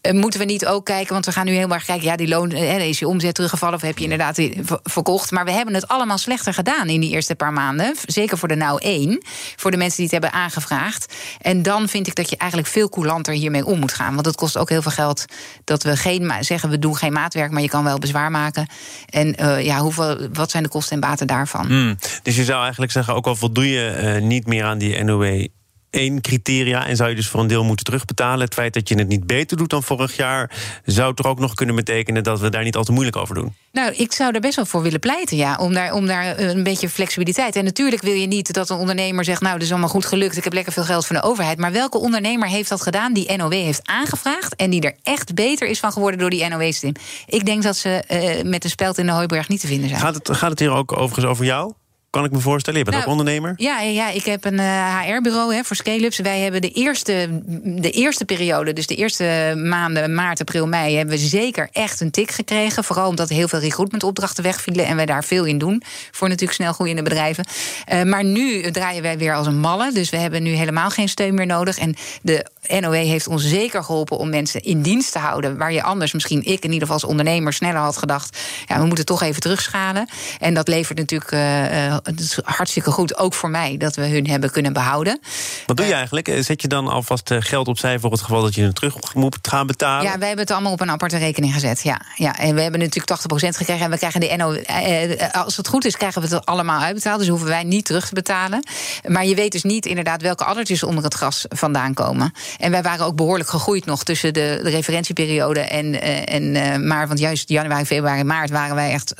eh, 0.00 0.12
moeten 0.12 0.40
we 0.40 0.46
niet 0.46 0.66
ook 0.66 0.84
kijken? 0.84 1.12
Want 1.12 1.24
we 1.24 1.32
gaan 1.32 1.46
nu 1.46 1.52
heel 1.52 1.68
kijken, 1.68 2.02
ja, 2.02 2.16
die 2.16 2.28
loon, 2.28 2.50
eh, 2.50 2.88
is 2.88 2.98
je 2.98 3.08
omzet 3.08 3.34
teruggevallen 3.34 3.74
of 3.74 3.82
heb 3.82 3.98
je 3.98 4.04
inderdaad 4.04 4.38
verkocht? 4.82 5.30
Maar 5.30 5.44
we 5.44 5.52
hebben 5.52 5.74
het 5.74 5.88
allemaal 5.88 6.18
slechter 6.18 6.54
gedaan 6.54 6.88
in 6.88 7.00
die 7.00 7.10
eerste 7.10 7.34
paar 7.34 7.52
maanden. 7.52 7.94
Zeker 8.06 8.38
voor 8.38 8.48
de 8.48 8.54
nou 8.54 8.80
één, 8.80 9.22
voor 9.56 9.70
de 9.70 9.76
mensen 9.76 9.96
die 9.96 10.04
het 10.04 10.22
hebben 10.22 10.40
aangevraagd. 10.40 11.14
En 11.40 11.62
dan 11.62 11.88
vind 11.88 12.06
ik 12.06 12.14
dat 12.14 12.30
je 12.30 12.36
eigenlijk 12.36 12.70
veel 12.70 12.88
coulanter 12.88 13.34
hiermee 13.34 13.66
om 13.66 13.78
moet 13.78 13.94
gaan. 13.94 14.14
Want 14.14 14.26
het 14.26 14.36
kost 14.36 14.56
ook 14.56 14.68
heel 14.68 14.82
veel 14.82 14.90
geld 14.90 15.24
dat 15.64 15.82
we 15.82 15.96
geen 15.96 16.32
zeggen 16.40 16.70
we 16.70 16.78
doen 16.78 16.96
geen 16.96 17.12
maatwerk, 17.12 17.50
maar 17.50 17.62
je 17.62 17.68
kan 17.68 17.84
wel 17.84 17.98
bezwaar 17.98 18.20
maken. 18.30 18.66
En 19.06 19.34
eh, 19.34 19.64
ja, 19.64 19.78
hoeveel, 19.78 20.28
wat 20.32 20.50
zijn 20.50 20.62
de 20.62 20.68
kosten 20.68 20.94
en 20.94 21.00
baten 21.00 21.26
daarvan? 21.26 21.66
Hmm. 21.66 21.98
Dus 22.22 22.36
je 22.36 22.44
zou 22.44 22.62
eigenlijk 22.62 22.92
zeggen, 22.92 23.14
ook 23.14 23.26
al 23.26 23.36
voldoe 23.36 23.70
je 23.70 23.88
eh, 23.88 24.22
niet 24.22 24.46
meer 24.46 24.64
aan 24.64 24.78
die 24.78 25.04
NOW 25.04 25.46
1 25.92 26.20
criteria... 26.20 26.86
en 26.86 26.96
zou 26.96 27.10
je 27.10 27.16
dus 27.16 27.28
voor 27.28 27.40
een 27.40 27.46
deel 27.46 27.64
moeten 27.64 27.84
terugbetalen... 27.84 28.44
het 28.44 28.54
feit 28.54 28.74
dat 28.74 28.88
je 28.88 28.94
het 28.94 29.08
niet 29.08 29.26
beter 29.26 29.56
doet 29.56 29.70
dan 29.70 29.82
vorig 29.82 30.16
jaar... 30.16 30.50
zou 30.84 31.14
toch 31.14 31.26
ook 31.26 31.38
nog 31.38 31.54
kunnen 31.54 31.74
betekenen 31.74 32.22
dat 32.22 32.40
we 32.40 32.48
daar 32.48 32.64
niet 32.64 32.76
al 32.76 32.84
te 32.84 32.92
moeilijk 32.92 33.16
over 33.16 33.34
doen? 33.34 33.54
Nou, 33.72 33.92
ik 33.92 34.12
zou 34.12 34.34
er 34.34 34.40
best 34.40 34.56
wel 34.56 34.66
voor 34.66 34.82
willen 34.82 35.00
pleiten, 35.00 35.36
ja. 35.36 35.56
Om 35.56 35.72
daar, 35.72 35.92
om 35.92 36.06
daar 36.06 36.36
eh, 36.36 36.48
een 36.48 36.62
beetje 36.62 36.88
flexibiliteit. 36.88 37.56
En 37.56 37.64
natuurlijk 37.64 38.02
wil 38.02 38.14
je 38.14 38.26
niet 38.26 38.52
dat 38.52 38.70
een 38.70 38.76
ondernemer 38.76 39.24
zegt: 39.24 39.40
Nou, 39.40 39.54
dit 39.54 39.62
is 39.62 39.70
allemaal 39.70 39.88
goed 39.88 40.06
gelukt. 40.06 40.36
Ik 40.36 40.44
heb 40.44 40.52
lekker 40.52 40.72
veel 40.72 40.84
geld 40.84 41.06
van 41.06 41.16
de 41.16 41.22
overheid. 41.22 41.58
Maar 41.58 41.72
welke 41.72 41.98
ondernemer 41.98 42.48
heeft 42.48 42.68
dat 42.68 42.82
gedaan 42.82 43.12
die 43.12 43.36
NOW 43.36 43.52
heeft 43.52 43.80
aangevraagd. 43.88 44.56
en 44.56 44.70
die 44.70 44.80
er 44.80 44.96
echt 45.02 45.34
beter 45.34 45.68
is 45.68 45.80
van 45.80 45.92
geworden 45.92 46.20
door 46.20 46.30
die 46.30 46.48
NOW-stim? 46.48 46.92
Ik 47.26 47.44
denk 47.46 47.62
dat 47.62 47.76
ze 47.76 47.88
eh, 47.88 48.44
met 48.44 48.64
een 48.64 48.70
speld 48.70 48.98
in 48.98 49.06
de 49.06 49.12
hooiberg 49.12 49.48
niet 49.48 49.60
te 49.60 49.66
vinden 49.66 49.88
zijn. 49.88 50.00
Gaat 50.00 50.14
het, 50.14 50.36
gaat 50.36 50.50
het 50.50 50.58
hier 50.58 50.70
ook 50.70 50.92
overigens 50.92 51.26
over 51.26 51.44
jou? 51.44 51.72
Kan 52.12 52.24
ik 52.24 52.30
me 52.30 52.38
voorstellen? 52.38 52.78
Je 52.78 52.84
bent 52.84 52.96
Nou, 52.96 53.08
ook 53.08 53.18
ondernemer? 53.18 53.54
Ja, 53.56 53.80
ja, 53.80 54.10
ik 54.10 54.24
heb 54.24 54.44
een 54.44 54.60
HR-bureau 54.60 55.64
voor 55.64 55.76
scale-ups. 55.76 56.18
Wij 56.18 56.40
hebben 56.40 56.60
de 56.60 56.70
eerste, 56.70 57.40
de 57.64 57.90
eerste 57.90 58.24
periode, 58.24 58.72
dus 58.72 58.86
de 58.86 58.94
eerste 58.94 59.52
maanden, 59.56 60.14
maart, 60.14 60.40
april, 60.40 60.66
mei, 60.66 60.96
hebben 60.96 61.14
we 61.14 61.20
zeker 61.20 61.68
echt 61.72 62.00
een 62.00 62.10
tik 62.10 62.30
gekregen. 62.30 62.84
Vooral 62.84 63.08
omdat 63.08 63.28
heel 63.28 63.48
veel 63.48 63.58
recruitmentopdrachten 63.58 64.42
wegvielen 64.42 64.86
en 64.86 64.96
wij 64.96 65.06
daar 65.06 65.24
veel 65.24 65.44
in 65.44 65.58
doen. 65.58 65.82
Voor 66.10 66.28
natuurlijk 66.28 66.58
snel 66.58 66.72
groeiende 66.72 67.02
bedrijven. 67.02 67.44
Eh, 67.84 68.02
maar 68.02 68.24
nu 68.24 68.70
draaien 68.70 69.02
wij 69.02 69.18
weer 69.18 69.34
als 69.34 69.46
een 69.46 69.58
malle. 69.60 69.92
Dus 69.92 70.10
we 70.10 70.16
hebben 70.16 70.42
nu 70.42 70.50
helemaal 70.50 70.90
geen 70.90 71.08
steun 71.08 71.34
meer 71.34 71.46
nodig. 71.46 71.78
En 71.78 71.94
de 72.22 72.46
NOW 72.80 72.94
heeft 72.94 73.26
ons 73.26 73.48
zeker 73.48 73.84
geholpen 73.84 74.18
om 74.18 74.30
mensen 74.30 74.62
in 74.62 74.82
dienst 74.82 75.12
te 75.12 75.18
houden. 75.18 75.56
Waar 75.58 75.72
je 75.72 75.82
anders, 75.82 76.12
misschien 76.12 76.44
ik 76.44 76.64
in 76.64 76.72
ieder 76.72 76.80
geval 76.80 76.94
als 76.94 77.04
ondernemer, 77.04 77.52
sneller 77.52 77.80
had 77.80 77.96
gedacht. 77.96 78.38
Ja, 78.66 78.78
we 78.78 78.86
moeten 78.86 79.04
toch 79.04 79.22
even 79.22 79.40
terugschalen. 79.40 80.08
En 80.38 80.54
dat 80.54 80.68
levert 80.68 80.98
natuurlijk 80.98 81.32
eh, 81.32 81.86
eh, 81.86 82.01
het 82.02 82.20
is 82.20 82.38
hartstikke 82.44 82.90
goed, 82.90 83.18
ook 83.18 83.34
voor 83.34 83.50
mij, 83.50 83.76
dat 83.76 83.96
we 83.96 84.06
hun 84.06 84.26
hebben 84.26 84.50
kunnen 84.50 84.72
behouden. 84.72 85.20
Wat 85.66 85.76
doe 85.76 85.86
je 85.86 85.92
eigenlijk? 85.92 86.28
Eh, 86.28 86.42
Zet 86.42 86.62
je 86.62 86.68
dan 86.68 86.88
alvast 86.88 87.30
eh, 87.30 87.36
geld 87.40 87.68
opzij 87.68 87.98
voor 87.98 88.10
het 88.10 88.20
geval 88.20 88.42
dat 88.42 88.54
je 88.54 88.62
het 88.62 88.74
terug 88.74 89.14
moet 89.14 89.38
gaan 89.42 89.66
betalen? 89.66 90.04
Ja, 90.04 90.18
wij 90.18 90.26
hebben 90.26 90.44
het 90.44 90.54
allemaal 90.54 90.72
op 90.72 90.80
een 90.80 90.90
aparte 90.90 91.16
rekening 91.16 91.52
gezet. 91.52 91.82
Ja, 91.82 92.00
ja. 92.16 92.38
En 92.38 92.54
we 92.54 92.60
hebben 92.60 92.80
natuurlijk 92.80 93.20
80% 93.22 93.56
gekregen. 93.56 93.84
En 93.84 93.90
we 93.90 93.98
krijgen 93.98 94.20
de 94.20 94.34
NO. 94.36 94.52
eh, 94.52 95.32
als 95.32 95.56
het 95.56 95.68
goed 95.68 95.84
is, 95.84 95.96
krijgen 95.96 96.22
we 96.22 96.28
het 96.34 96.46
allemaal 96.46 96.80
uitbetaald. 96.80 97.18
Dus 97.18 97.28
hoeven 97.28 97.48
wij 97.48 97.62
niet 97.64 97.84
terug 97.84 98.08
te 98.08 98.14
betalen. 98.14 98.62
Maar 99.08 99.26
je 99.26 99.34
weet 99.34 99.52
dus 99.52 99.62
niet 99.62 99.86
inderdaad 99.86 100.22
welke 100.22 100.44
addertjes 100.44 100.82
onder 100.82 101.04
het 101.04 101.14
gras 101.14 101.44
vandaan 101.48 101.94
komen. 101.94 102.32
En 102.58 102.70
wij 102.70 102.82
waren 102.82 103.06
ook 103.06 103.16
behoorlijk 103.16 103.48
gegroeid 103.48 103.84
nog 103.84 104.04
tussen 104.04 104.32
de, 104.34 104.60
de 104.62 104.70
referentieperiode 104.70 105.60
en, 105.60 106.00
eh, 106.00 106.34
en 106.34 106.54
eh, 106.56 106.78
maart. 106.78 107.08
Want 107.08 107.20
juist 107.20 107.48
januari, 107.48 107.84
februari, 107.84 108.24
maart 108.24 108.50
waren 108.50 108.74
wij 108.74 108.90
echt 108.92 109.14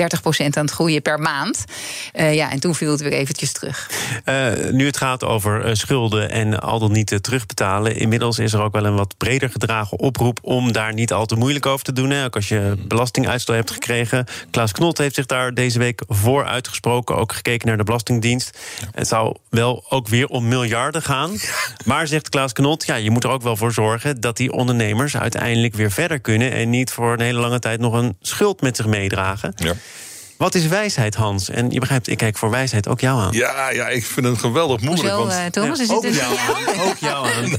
30% 0.00 0.04
aan 0.56 0.64
het 0.64 0.70
groeien 0.70 1.02
per 1.02 1.18
maand. 1.18 1.64
Eh, 2.12 2.34
ja, 2.34 2.50
en 2.50 2.60
toen 2.60 2.74
viel 2.74 2.90
het 2.90 3.00
weer 3.00 3.12
eventjes 3.12 3.52
terug. 3.52 3.90
Eh, 4.24 4.52
nu 4.70 4.86
het 4.86 4.96
gaat 4.96 5.24
over 5.24 5.64
eh, 5.64 5.74
schulden 5.74 6.30
en 6.30 6.60
al 6.60 6.78
dan 6.78 6.92
niet 6.92 7.18
terugbetalen. 7.20 7.96
Inmiddels 7.96 8.38
is 8.38 8.52
er 8.52 8.62
ook 8.62 8.72
wel 8.72 8.84
een 8.84 8.96
wat 8.96 9.14
breder 9.16 9.50
gedragen 9.50 9.98
oproep 9.98 10.38
om 10.42 10.72
daar 10.72 10.94
niet 10.94 11.12
al 11.12 11.26
te 11.26 11.36
moeilijk 11.36 11.66
over 11.66 11.84
te 11.84 11.92
doen. 11.92 12.10
Hè. 12.10 12.24
Ook 12.24 12.36
als 12.36 12.48
je 12.48 12.74
belastinguitstel 12.88 13.54
hebt 13.54 13.70
gekregen. 13.70 14.26
Klaas 14.50 14.72
Knot 14.72 14.98
heeft 14.98 15.14
zich 15.14 15.26
daar 15.26 15.54
deze 15.54 15.78
week 15.78 16.02
voor 16.08 16.44
uitgesproken. 16.46 17.16
Ook 17.16 17.32
gekeken 17.32 17.68
naar 17.68 17.76
de 17.76 17.84
Belastingdienst. 17.84 18.58
Het 18.90 19.08
zou 19.08 19.36
wel 19.48 19.84
ook 19.88 20.08
weer 20.08 20.26
om 20.26 20.48
miljarden 20.48 21.02
gaan. 21.02 21.30
Maar 21.84 22.06
zegt 22.06 22.28
Klaas 22.28 22.52
Knot, 22.52 22.86
ja, 22.86 22.94
je 22.94 23.10
moet 23.10 23.24
er 23.24 23.30
ook 23.30 23.42
wel 23.42 23.56
voor 23.56 23.72
zorgen 23.72 24.20
dat 24.20 24.36
die 24.36 24.52
ondernemers 24.52 25.16
uiteindelijk 25.16 25.74
weer 25.74 25.90
verder 25.90 26.20
kunnen. 26.20 26.52
En 26.52 26.70
niet 26.70 26.90
voor 26.90 27.12
een 27.12 27.20
hele 27.20 27.40
lange 27.40 27.58
tijd 27.58 27.80
nog 27.80 27.92
een 27.92 28.16
schuld 28.20 28.60
met 28.60 28.76
zich 28.76 28.86
meedragen. 28.86 29.52
Ja. 29.56 29.72
Wat 30.40 30.54
is 30.54 30.66
wijsheid, 30.66 31.14
Hans? 31.14 31.50
En 31.50 31.70
je 31.70 31.80
begrijpt, 31.80 32.08
ik 32.08 32.16
kijk 32.18 32.38
voor 32.38 32.50
wijsheid 32.50 32.88
ook 32.88 33.00
jou 33.00 33.20
aan. 33.20 33.32
Ja, 33.32 33.70
ja, 33.70 33.88
ik 33.88 34.04
vind 34.06 34.26
het 34.26 34.38
geweldig 34.38 34.80
moeilijk. 34.80 35.08
Hoezo, 35.08 35.26
want, 35.26 35.38
eh, 35.40 35.46
Thomas? 35.46 35.76
Ja, 35.78 35.82
is 35.84 35.88
het 35.88 35.96
ook 35.96 36.04
een- 36.04 36.12
jou 36.12 36.36
aan. 36.36 36.80
Ook 36.88 36.96
jou 36.96 37.28
aan. 37.32 37.56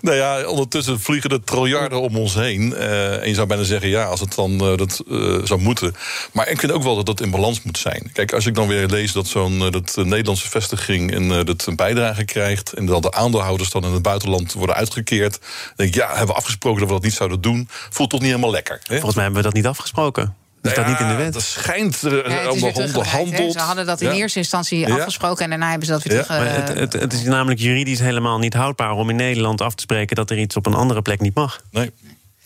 Nou 0.00 0.16
ja, 0.16 0.46
ondertussen 0.46 1.00
vliegen 1.00 1.30
er 1.30 1.44
triljarden 1.44 2.00
om 2.00 2.16
ons 2.16 2.34
heen. 2.34 2.74
Eh, 2.74 3.20
en 3.22 3.28
je 3.28 3.34
zou 3.34 3.46
bijna 3.46 3.62
zeggen, 3.62 3.88
ja, 3.88 4.04
als 4.04 4.20
het 4.20 4.34
dan 4.34 4.60
eh, 4.60 4.76
dat, 4.76 5.02
eh, 5.10 5.16
zou 5.44 5.60
moeten. 5.60 5.94
Maar 6.32 6.48
ik 6.48 6.60
vind 6.60 6.72
ook 6.72 6.82
wel 6.82 6.96
dat 6.96 7.06
dat 7.06 7.20
in 7.20 7.30
balans 7.30 7.62
moet 7.62 7.78
zijn. 7.78 8.10
Kijk, 8.12 8.32
als 8.32 8.46
ik 8.46 8.54
dan 8.54 8.68
weer 8.68 8.86
lees 8.86 9.12
dat 9.12 9.26
zo'n 9.26 9.58
dat 9.58 9.92
de 9.94 10.04
Nederlandse 10.04 10.48
vestiging 10.50 11.12
en, 11.14 11.32
eh, 11.32 11.44
dat 11.44 11.66
een 11.66 11.76
bijdrage 11.76 12.24
krijgt... 12.24 12.72
en 12.72 12.86
dat 12.86 13.02
de 13.02 13.12
aandeelhouders 13.12 13.70
dan 13.70 13.84
in 13.84 13.92
het 13.92 14.02
buitenland 14.02 14.52
worden 14.52 14.76
uitgekeerd... 14.76 15.32
dan 15.40 15.40
denk 15.76 15.88
ik, 15.88 15.94
ja, 15.94 16.08
hebben 16.08 16.26
we 16.26 16.32
afgesproken 16.34 16.78
dat 16.80 16.88
we 16.88 16.94
dat 16.94 17.04
niet 17.04 17.14
zouden 17.14 17.40
doen. 17.40 17.68
Voelt 17.90 18.10
toch 18.10 18.20
niet 18.20 18.28
helemaal 18.28 18.50
lekker. 18.50 18.80
Hè? 18.82 18.94
Volgens 18.94 19.14
mij 19.14 19.24
hebben 19.24 19.42
we 19.42 19.48
dat 19.48 19.56
niet 19.56 19.66
afgesproken. 19.66 20.34
Dat 20.62 20.72
staat 20.72 20.84
Ja, 20.84 20.90
niet 20.90 21.00
in 21.00 21.08
de 21.08 21.14
wet. 21.14 21.32
Dat 21.32 21.42
schijnt 21.42 21.98
Ja, 22.00 22.10
uh, 22.10 22.44
het 22.46 22.54
is 22.54 22.62
weer 22.62 22.74
onderhandeld. 22.74 23.52
Ze 23.52 23.58
hadden 23.58 23.86
dat 23.86 24.00
in 24.00 24.08
Ja. 24.08 24.14
eerste 24.14 24.38
instantie 24.38 24.78
Ja. 24.78 24.94
afgesproken 24.94 25.44
en 25.44 25.50
daarna 25.50 25.68
hebben 25.68 25.86
ze 25.86 25.92
dat 25.92 26.02
weer 26.02 26.16
Ja. 26.16 26.22
terug. 26.22 26.38
Maar 26.38 26.46
eh, 26.46 26.54
het, 26.54 26.78
het, 26.78 26.92
het 26.92 27.12
is 27.12 27.22
namelijk 27.22 27.60
juridisch 27.60 27.98
helemaal 28.00 28.38
niet 28.38 28.54
houdbaar 28.54 28.92
om 28.92 29.10
in 29.10 29.16
Nederland 29.16 29.60
af 29.60 29.74
te 29.74 29.82
spreken 29.82 30.16
dat 30.16 30.30
er 30.30 30.38
iets 30.38 30.56
op 30.56 30.66
een 30.66 30.74
andere 30.74 31.02
plek 31.02 31.20
niet 31.20 31.34
mag. 31.34 31.60
Nee. 31.70 31.90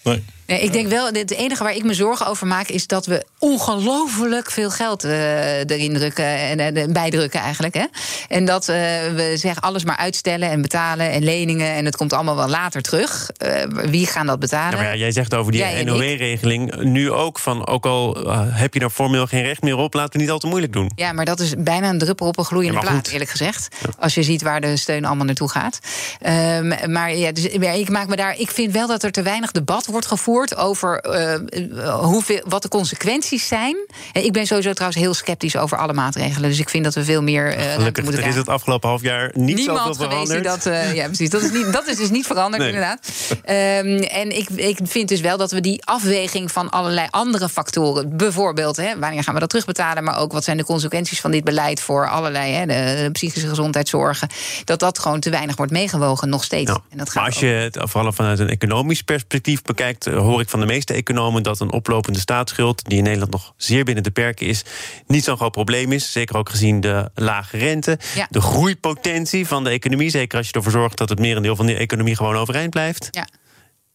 Nee. 0.03 0.25
Nee, 0.47 0.61
ik 0.61 0.73
denk 0.73 0.89
wel, 0.89 1.07
het 1.07 1.31
enige 1.31 1.63
waar 1.63 1.75
ik 1.75 1.85
me 1.85 1.95
zorgen 1.95 2.27
over 2.27 2.47
maak... 2.47 2.69
is 2.69 2.87
dat 2.87 3.07
we 3.07 3.25
ongelooflijk 3.39 4.51
veel 4.51 4.71
geld 4.71 5.05
eh, 5.05 5.59
erin 5.59 5.95
drukken 5.95 6.25
en 6.25 6.77
eh, 6.77 6.89
bijdrukken 6.89 7.41
eigenlijk. 7.41 7.75
Hè? 7.75 7.85
En 8.29 8.45
dat 8.45 8.69
eh, 8.69 8.77
we 9.15 9.33
zeggen 9.35 9.63
alles 9.63 9.85
maar 9.85 9.97
uitstellen 9.97 10.51
en 10.51 10.63
betalen 10.63 11.11
en 11.11 11.25
leningen... 11.25 11.75
en 11.75 11.85
het 11.85 11.97
komt 11.97 12.13
allemaal 12.13 12.37
wel 12.37 12.49
later 12.49 12.83
terug. 12.83 13.31
Eh, 13.31 13.63
wie 13.91 14.07
gaan 14.07 14.27
dat 14.27 14.39
betalen? 14.39 14.79
Ja, 14.79 14.85
maar 14.85 14.93
ja, 14.93 14.99
jij 14.99 15.13
zegt 15.13 15.35
over 15.35 15.53
die. 15.53 15.85
NOW-regeling 15.85 16.83
nu 16.83 17.11
ook 17.11 17.39
van... 17.39 17.67
ook 17.67 17.87
al 17.87 18.27
eh, 18.27 18.41
heb 18.49 18.75
je 18.75 18.81
daar 18.81 18.91
formeel 18.91 19.27
geen 19.27 19.43
recht 19.43 19.63
meer 19.63 19.77
op, 19.77 19.95
laten 19.95 20.13
we 20.13 20.19
niet 20.19 20.31
al 20.31 20.39
te 20.39 20.47
moeilijk 20.47 20.73
doen. 20.73 20.91
Ja, 20.95 21.13
maar 21.13 21.25
dat 21.25 21.41
is 21.41 21.55
bijna 21.59 21.89
een 21.89 21.99
druppel 21.99 22.27
op 22.27 22.39
een 22.39 22.45
gloeiende 22.45 22.81
Ja, 22.81 22.91
plaat, 22.91 23.09
eerlijk 23.09 23.31
gezegd. 23.31 23.69
Als 23.99 24.15
je 24.15 24.23
ziet 24.23 24.43
waar 24.43 24.61
de 24.61 24.77
steun 24.77 25.05
allemaal 25.05 25.27
naartoe 25.27 25.51
gaat. 25.51 25.79
Ehm, 26.21 26.93
maar 26.93 27.17
ja, 27.17 27.33
dus, 27.33 27.49
ja, 27.61 27.71
ik 27.71 27.89
maak 27.89 28.09
me 28.09 28.17
daar. 28.17 28.39
Ik 28.39 28.51
vind 28.51 28.73
wel 28.73 28.87
dat 28.87 29.03
er 29.03 29.11
te 29.11 29.23
weinig 29.23 29.51
debat 29.53 29.87
wordt 29.87 30.07
gevoerd 30.07 30.34
over 30.57 30.99
eh, 31.01 31.35
eh, 31.35 31.95
hoeveel, 32.01 32.43
wat 32.49 32.63
de 32.63 32.69
consequenties 32.69 33.47
zijn. 33.49 33.77
En 34.13 34.25
ik 34.25 34.33
ben 34.33 34.47
sowieso 34.47 34.73
trouwens 34.73 35.01
heel 35.03 35.15
sceptisch 35.15 35.57
over 35.57 35.79
alle 35.79 35.93
maatregelen. 35.93 36.49
Dus 36.51 36.59
ik 36.59 36.69
vind 36.69 36.85
dat 36.85 36.95
we 36.95 37.05
veel 37.05 37.23
meer. 37.23 37.55
eh, 37.57 37.73
Gelukkig, 37.73 38.05
moeten 38.05 38.23
er 38.23 38.29
is 38.29 38.35
het 38.35 38.49
afgelopen 38.49 38.89
half 38.89 39.03
jaar 39.03 39.31
niet 39.35 39.57
Niemand 39.57 39.79
zoveel 39.79 39.95
geweest 40.09 40.31
die 40.31 40.41
veranderd. 40.41 40.65
dat. 40.65 40.73
eh, 40.73 40.95
ja, 40.95 41.05
precies. 41.07 41.31
Dat 41.31 41.43
is, 41.43 41.51
niet, 41.53 41.73
dat 41.73 41.87
is 41.89 41.97
dus 41.97 42.11
niet 42.11 42.27
veranderd, 42.27 42.63
Nee. 42.63 42.73
inderdaad. 42.73 43.01
Ehm, 43.45 44.03
en 44.03 44.37
ik, 44.37 44.49
ik 44.51 44.79
vind 44.83 45.09
dus 45.09 45.21
wel 45.21 45.37
dat 45.37 45.51
we 45.51 45.61
die 45.61 45.85
afweging 45.85 46.53
van 46.53 46.71
allerlei 46.71 47.07
andere 47.11 47.49
factoren. 47.49 48.17
Bijvoorbeeld, 48.17 48.77
hè, 48.77 48.99
wanneer 48.99 49.23
gaan 49.23 49.35
we 49.35 49.41
dat 49.41 49.49
terugbetalen? 49.49 50.05
Maar 50.05 50.19
ook 50.19 50.33
wat 50.33 50.45
zijn 50.45 50.57
de 50.57 50.65
consequenties 50.65 51.21
van 51.21 51.31
dit 51.31 51.45
beleid 51.45 51.81
voor 51.81 52.09
allerlei 52.09 52.53
hè, 52.53 52.67
de, 52.67 53.03
de 53.03 53.11
psychische 53.13 53.49
gezondheidszorgen. 53.49 54.29
Dat 54.65 54.79
dat 54.81 54.99
gewoon 54.99 55.21
te 55.21 55.31
weinig 55.31 55.57
wordt 55.57 55.73
meegewogen, 55.73 56.29
nog 56.29 56.45
steeds. 56.45 56.71
En 56.71 56.99
dat 56.99 57.07
gaat 57.07 57.15
Maar 57.15 57.25
als 57.25 57.41
je 57.41 57.47
het 57.47 57.79
vooral 57.81 58.13
vanuit 58.13 58.39
een 58.39 58.49
economisch 58.49 59.03
perspectief 59.03 59.63
bekijkt, 59.63 60.05
hoor 60.25 60.41
ik 60.41 60.49
van 60.49 60.61
de 60.61 60.67
meeste 60.67 60.93
economen 60.93 61.43
dat 61.43 61.61
een 61.61 61.73
oplopende 61.73 62.19
staatsschuld, 62.19 62.85
die 62.85 62.99
in 62.99 63.05
Nederland 63.05 63.31
nog 63.33 63.55
zeer 63.57 63.85
binnen 63.85 64.03
de 64.05 64.11
perken 64.11 64.47
is, 64.47 64.63
niet 65.07 65.25
zo'n 65.25 65.37
groot 65.37 65.53
probleem 65.53 65.93
is. 65.93 66.13
Zeker 66.13 66.37
ook 66.37 66.49
gezien 66.51 66.81
de 66.81 67.11
lage 67.15 67.57
rente, 67.57 67.99
Ja. 68.15 68.27
de 68.31 68.41
groeipotentie 68.41 69.47
van 69.47 69.65
de 69.65 69.71
economie. 69.71 70.11
Zeker 70.11 70.39
als 70.39 70.47
je 70.47 70.53
ervoor 70.53 70.73
zorgt 70.73 70.99
dat 70.99 71.09
het 71.09 71.19
merendeel 71.19 71.57
van 71.57 71.67
de 71.67 71.75
economie 71.77 72.17
gewoon 72.17 72.37
overeind 72.37 72.71
blijft. 72.71 73.09
Ja. 73.11 73.27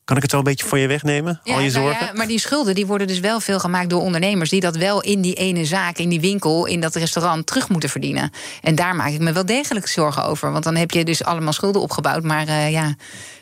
Kan 0.10 0.18
ik 0.18 0.24
het 0.24 0.32
zo 0.34 0.38
een 0.38 0.44
beetje 0.44 0.66
voor 0.66 0.80
je 0.80 0.88
wegnemen? 0.88 1.40
Ja, 1.44 1.54
al 1.54 1.60
je 1.60 1.72
nou 1.72 1.84
zorgen? 1.84 2.06
ja, 2.06 2.14
maar 2.14 2.28
die 2.28 2.40
schulden 2.40 2.76
die 2.76 2.86
worden 2.86 3.08
dus 3.08 3.20
wel 3.20 3.40
veel 3.40 3.60
gemaakt 3.60 3.90
door 3.90 4.02
ondernemers... 4.02 4.50
die 4.50 4.60
dat 4.60 4.76
wel 4.76 5.02
in 5.02 5.22
die 5.22 5.34
ene 5.34 5.66
zaak, 5.66 5.98
in 5.98 6.10
die 6.10 6.20
winkel, 6.20 6.66
in 6.66 6.80
dat 6.80 6.96
restaurant 6.96 7.46
terug 7.46 7.70
moeten 7.70 7.90
verdienen. 7.90 8.32
En 8.62 8.76
daar 8.76 8.96
maak 8.96 9.10
ik 9.10 9.20
me 9.20 9.32
wel 9.32 9.46
degelijk 9.46 9.88
zorgen 9.88 10.24
over. 10.24 10.52
Want 10.52 10.64
dan 10.64 10.76
heb 10.76 10.92
je 10.92 11.06
dus 11.06 11.24
allemaal 11.24 11.54
schulden 11.54 11.82
opgebouwd. 11.82 12.24
Maar 12.24 12.48
eh, 12.48 12.72
ja, 12.72 12.96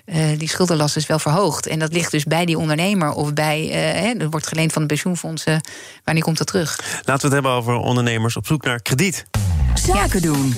eh, 0.05 0.25
die 0.37 0.49
schuldenlast 0.49 0.95
is 0.95 1.05
wel 1.05 1.19
verhoogd. 1.19 1.67
En 1.67 1.79
dat 1.79 1.93
ligt 1.93 2.11
dus 2.11 2.23
bij 2.23 2.45
die 2.45 2.57
ondernemer 2.57 3.11
of 3.11 3.33
bij... 3.33 3.69
eh, 3.69 4.01
hè, 4.01 4.13
er 4.17 4.29
wordt 4.29 4.47
geleend 4.47 4.73
van 4.73 4.81
de 4.81 4.87
pensioenfondsen. 4.87 5.61
Wanneer 6.03 6.23
komt 6.23 6.37
dat 6.37 6.47
terug? 6.47 6.79
Laten 7.03 7.29
we 7.29 7.35
het 7.35 7.43
hebben 7.43 7.51
over 7.51 7.75
ondernemers 7.75 8.37
op 8.37 8.45
zoek 8.45 8.63
naar 8.63 8.81
krediet. 8.81 9.25
Zaken 9.73 10.21
doen. 10.21 10.55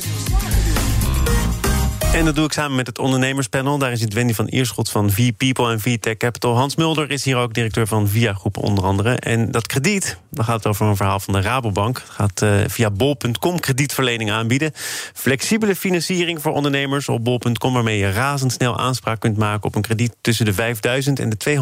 En 2.20 2.26
dat 2.26 2.36
doe 2.36 2.46
ik 2.46 2.52
samen 2.52 2.76
met 2.76 2.88
het 2.88 3.00
ondernemerspanel. 3.00 3.78
Daar 3.78 3.92
is 3.92 4.02
het 4.02 4.14
Wendy 4.14 4.34
van 4.34 4.48
Ierschot 4.48 4.90
van 4.90 5.12
V-People 5.12 5.72
en 5.72 5.80
V-Tech 5.80 6.18
Capital. 6.18 6.56
Hans 6.56 6.76
Mulder 6.76 7.12
is 7.12 7.24
hier 7.24 7.38
ook 7.38 7.54
directeur 7.54 7.88
van 7.88 8.08
Via 8.08 8.34
Groep 8.34 8.58
onder 8.58 8.84
andere. 8.84 9.16
En 9.16 9.52
dat 9.52 9.68
krediet, 9.68 10.18
dan 10.30 10.46
gaat 10.46 10.56
het 10.56 10.68
over 10.68 10.86
een 10.86 10.96
verhaal 10.96 11.20
van 11.20 11.34
de 11.34 11.42
Rabobank. 11.42 11.98
Het 11.98 12.10
gaat 12.10 12.42
eh, 12.42 12.52
via 12.68 12.92
bol.com 12.92 13.60
kredietverlening 13.60 14.32
aanbieden. 14.32 14.72
Flexibele 15.14 15.76
financiering 15.76 16.42
voor 16.42 16.52
ondernemers 16.52 17.10
op 17.10 17.24
bol.com... 17.24 17.74
waarmee 17.74 17.98
je 17.98 18.12
razendsnel 18.12 18.78
aanspraak 18.80 19.20
kunt 19.20 19.38
maken 19.38 19.64
op 19.64 19.76
een 19.76 19.82
krediet... 19.82 20.16
tussen 20.22 20.46
de 20.46 20.54
5.000 20.54 21.14
en 21.14 21.30
de 21.30 21.60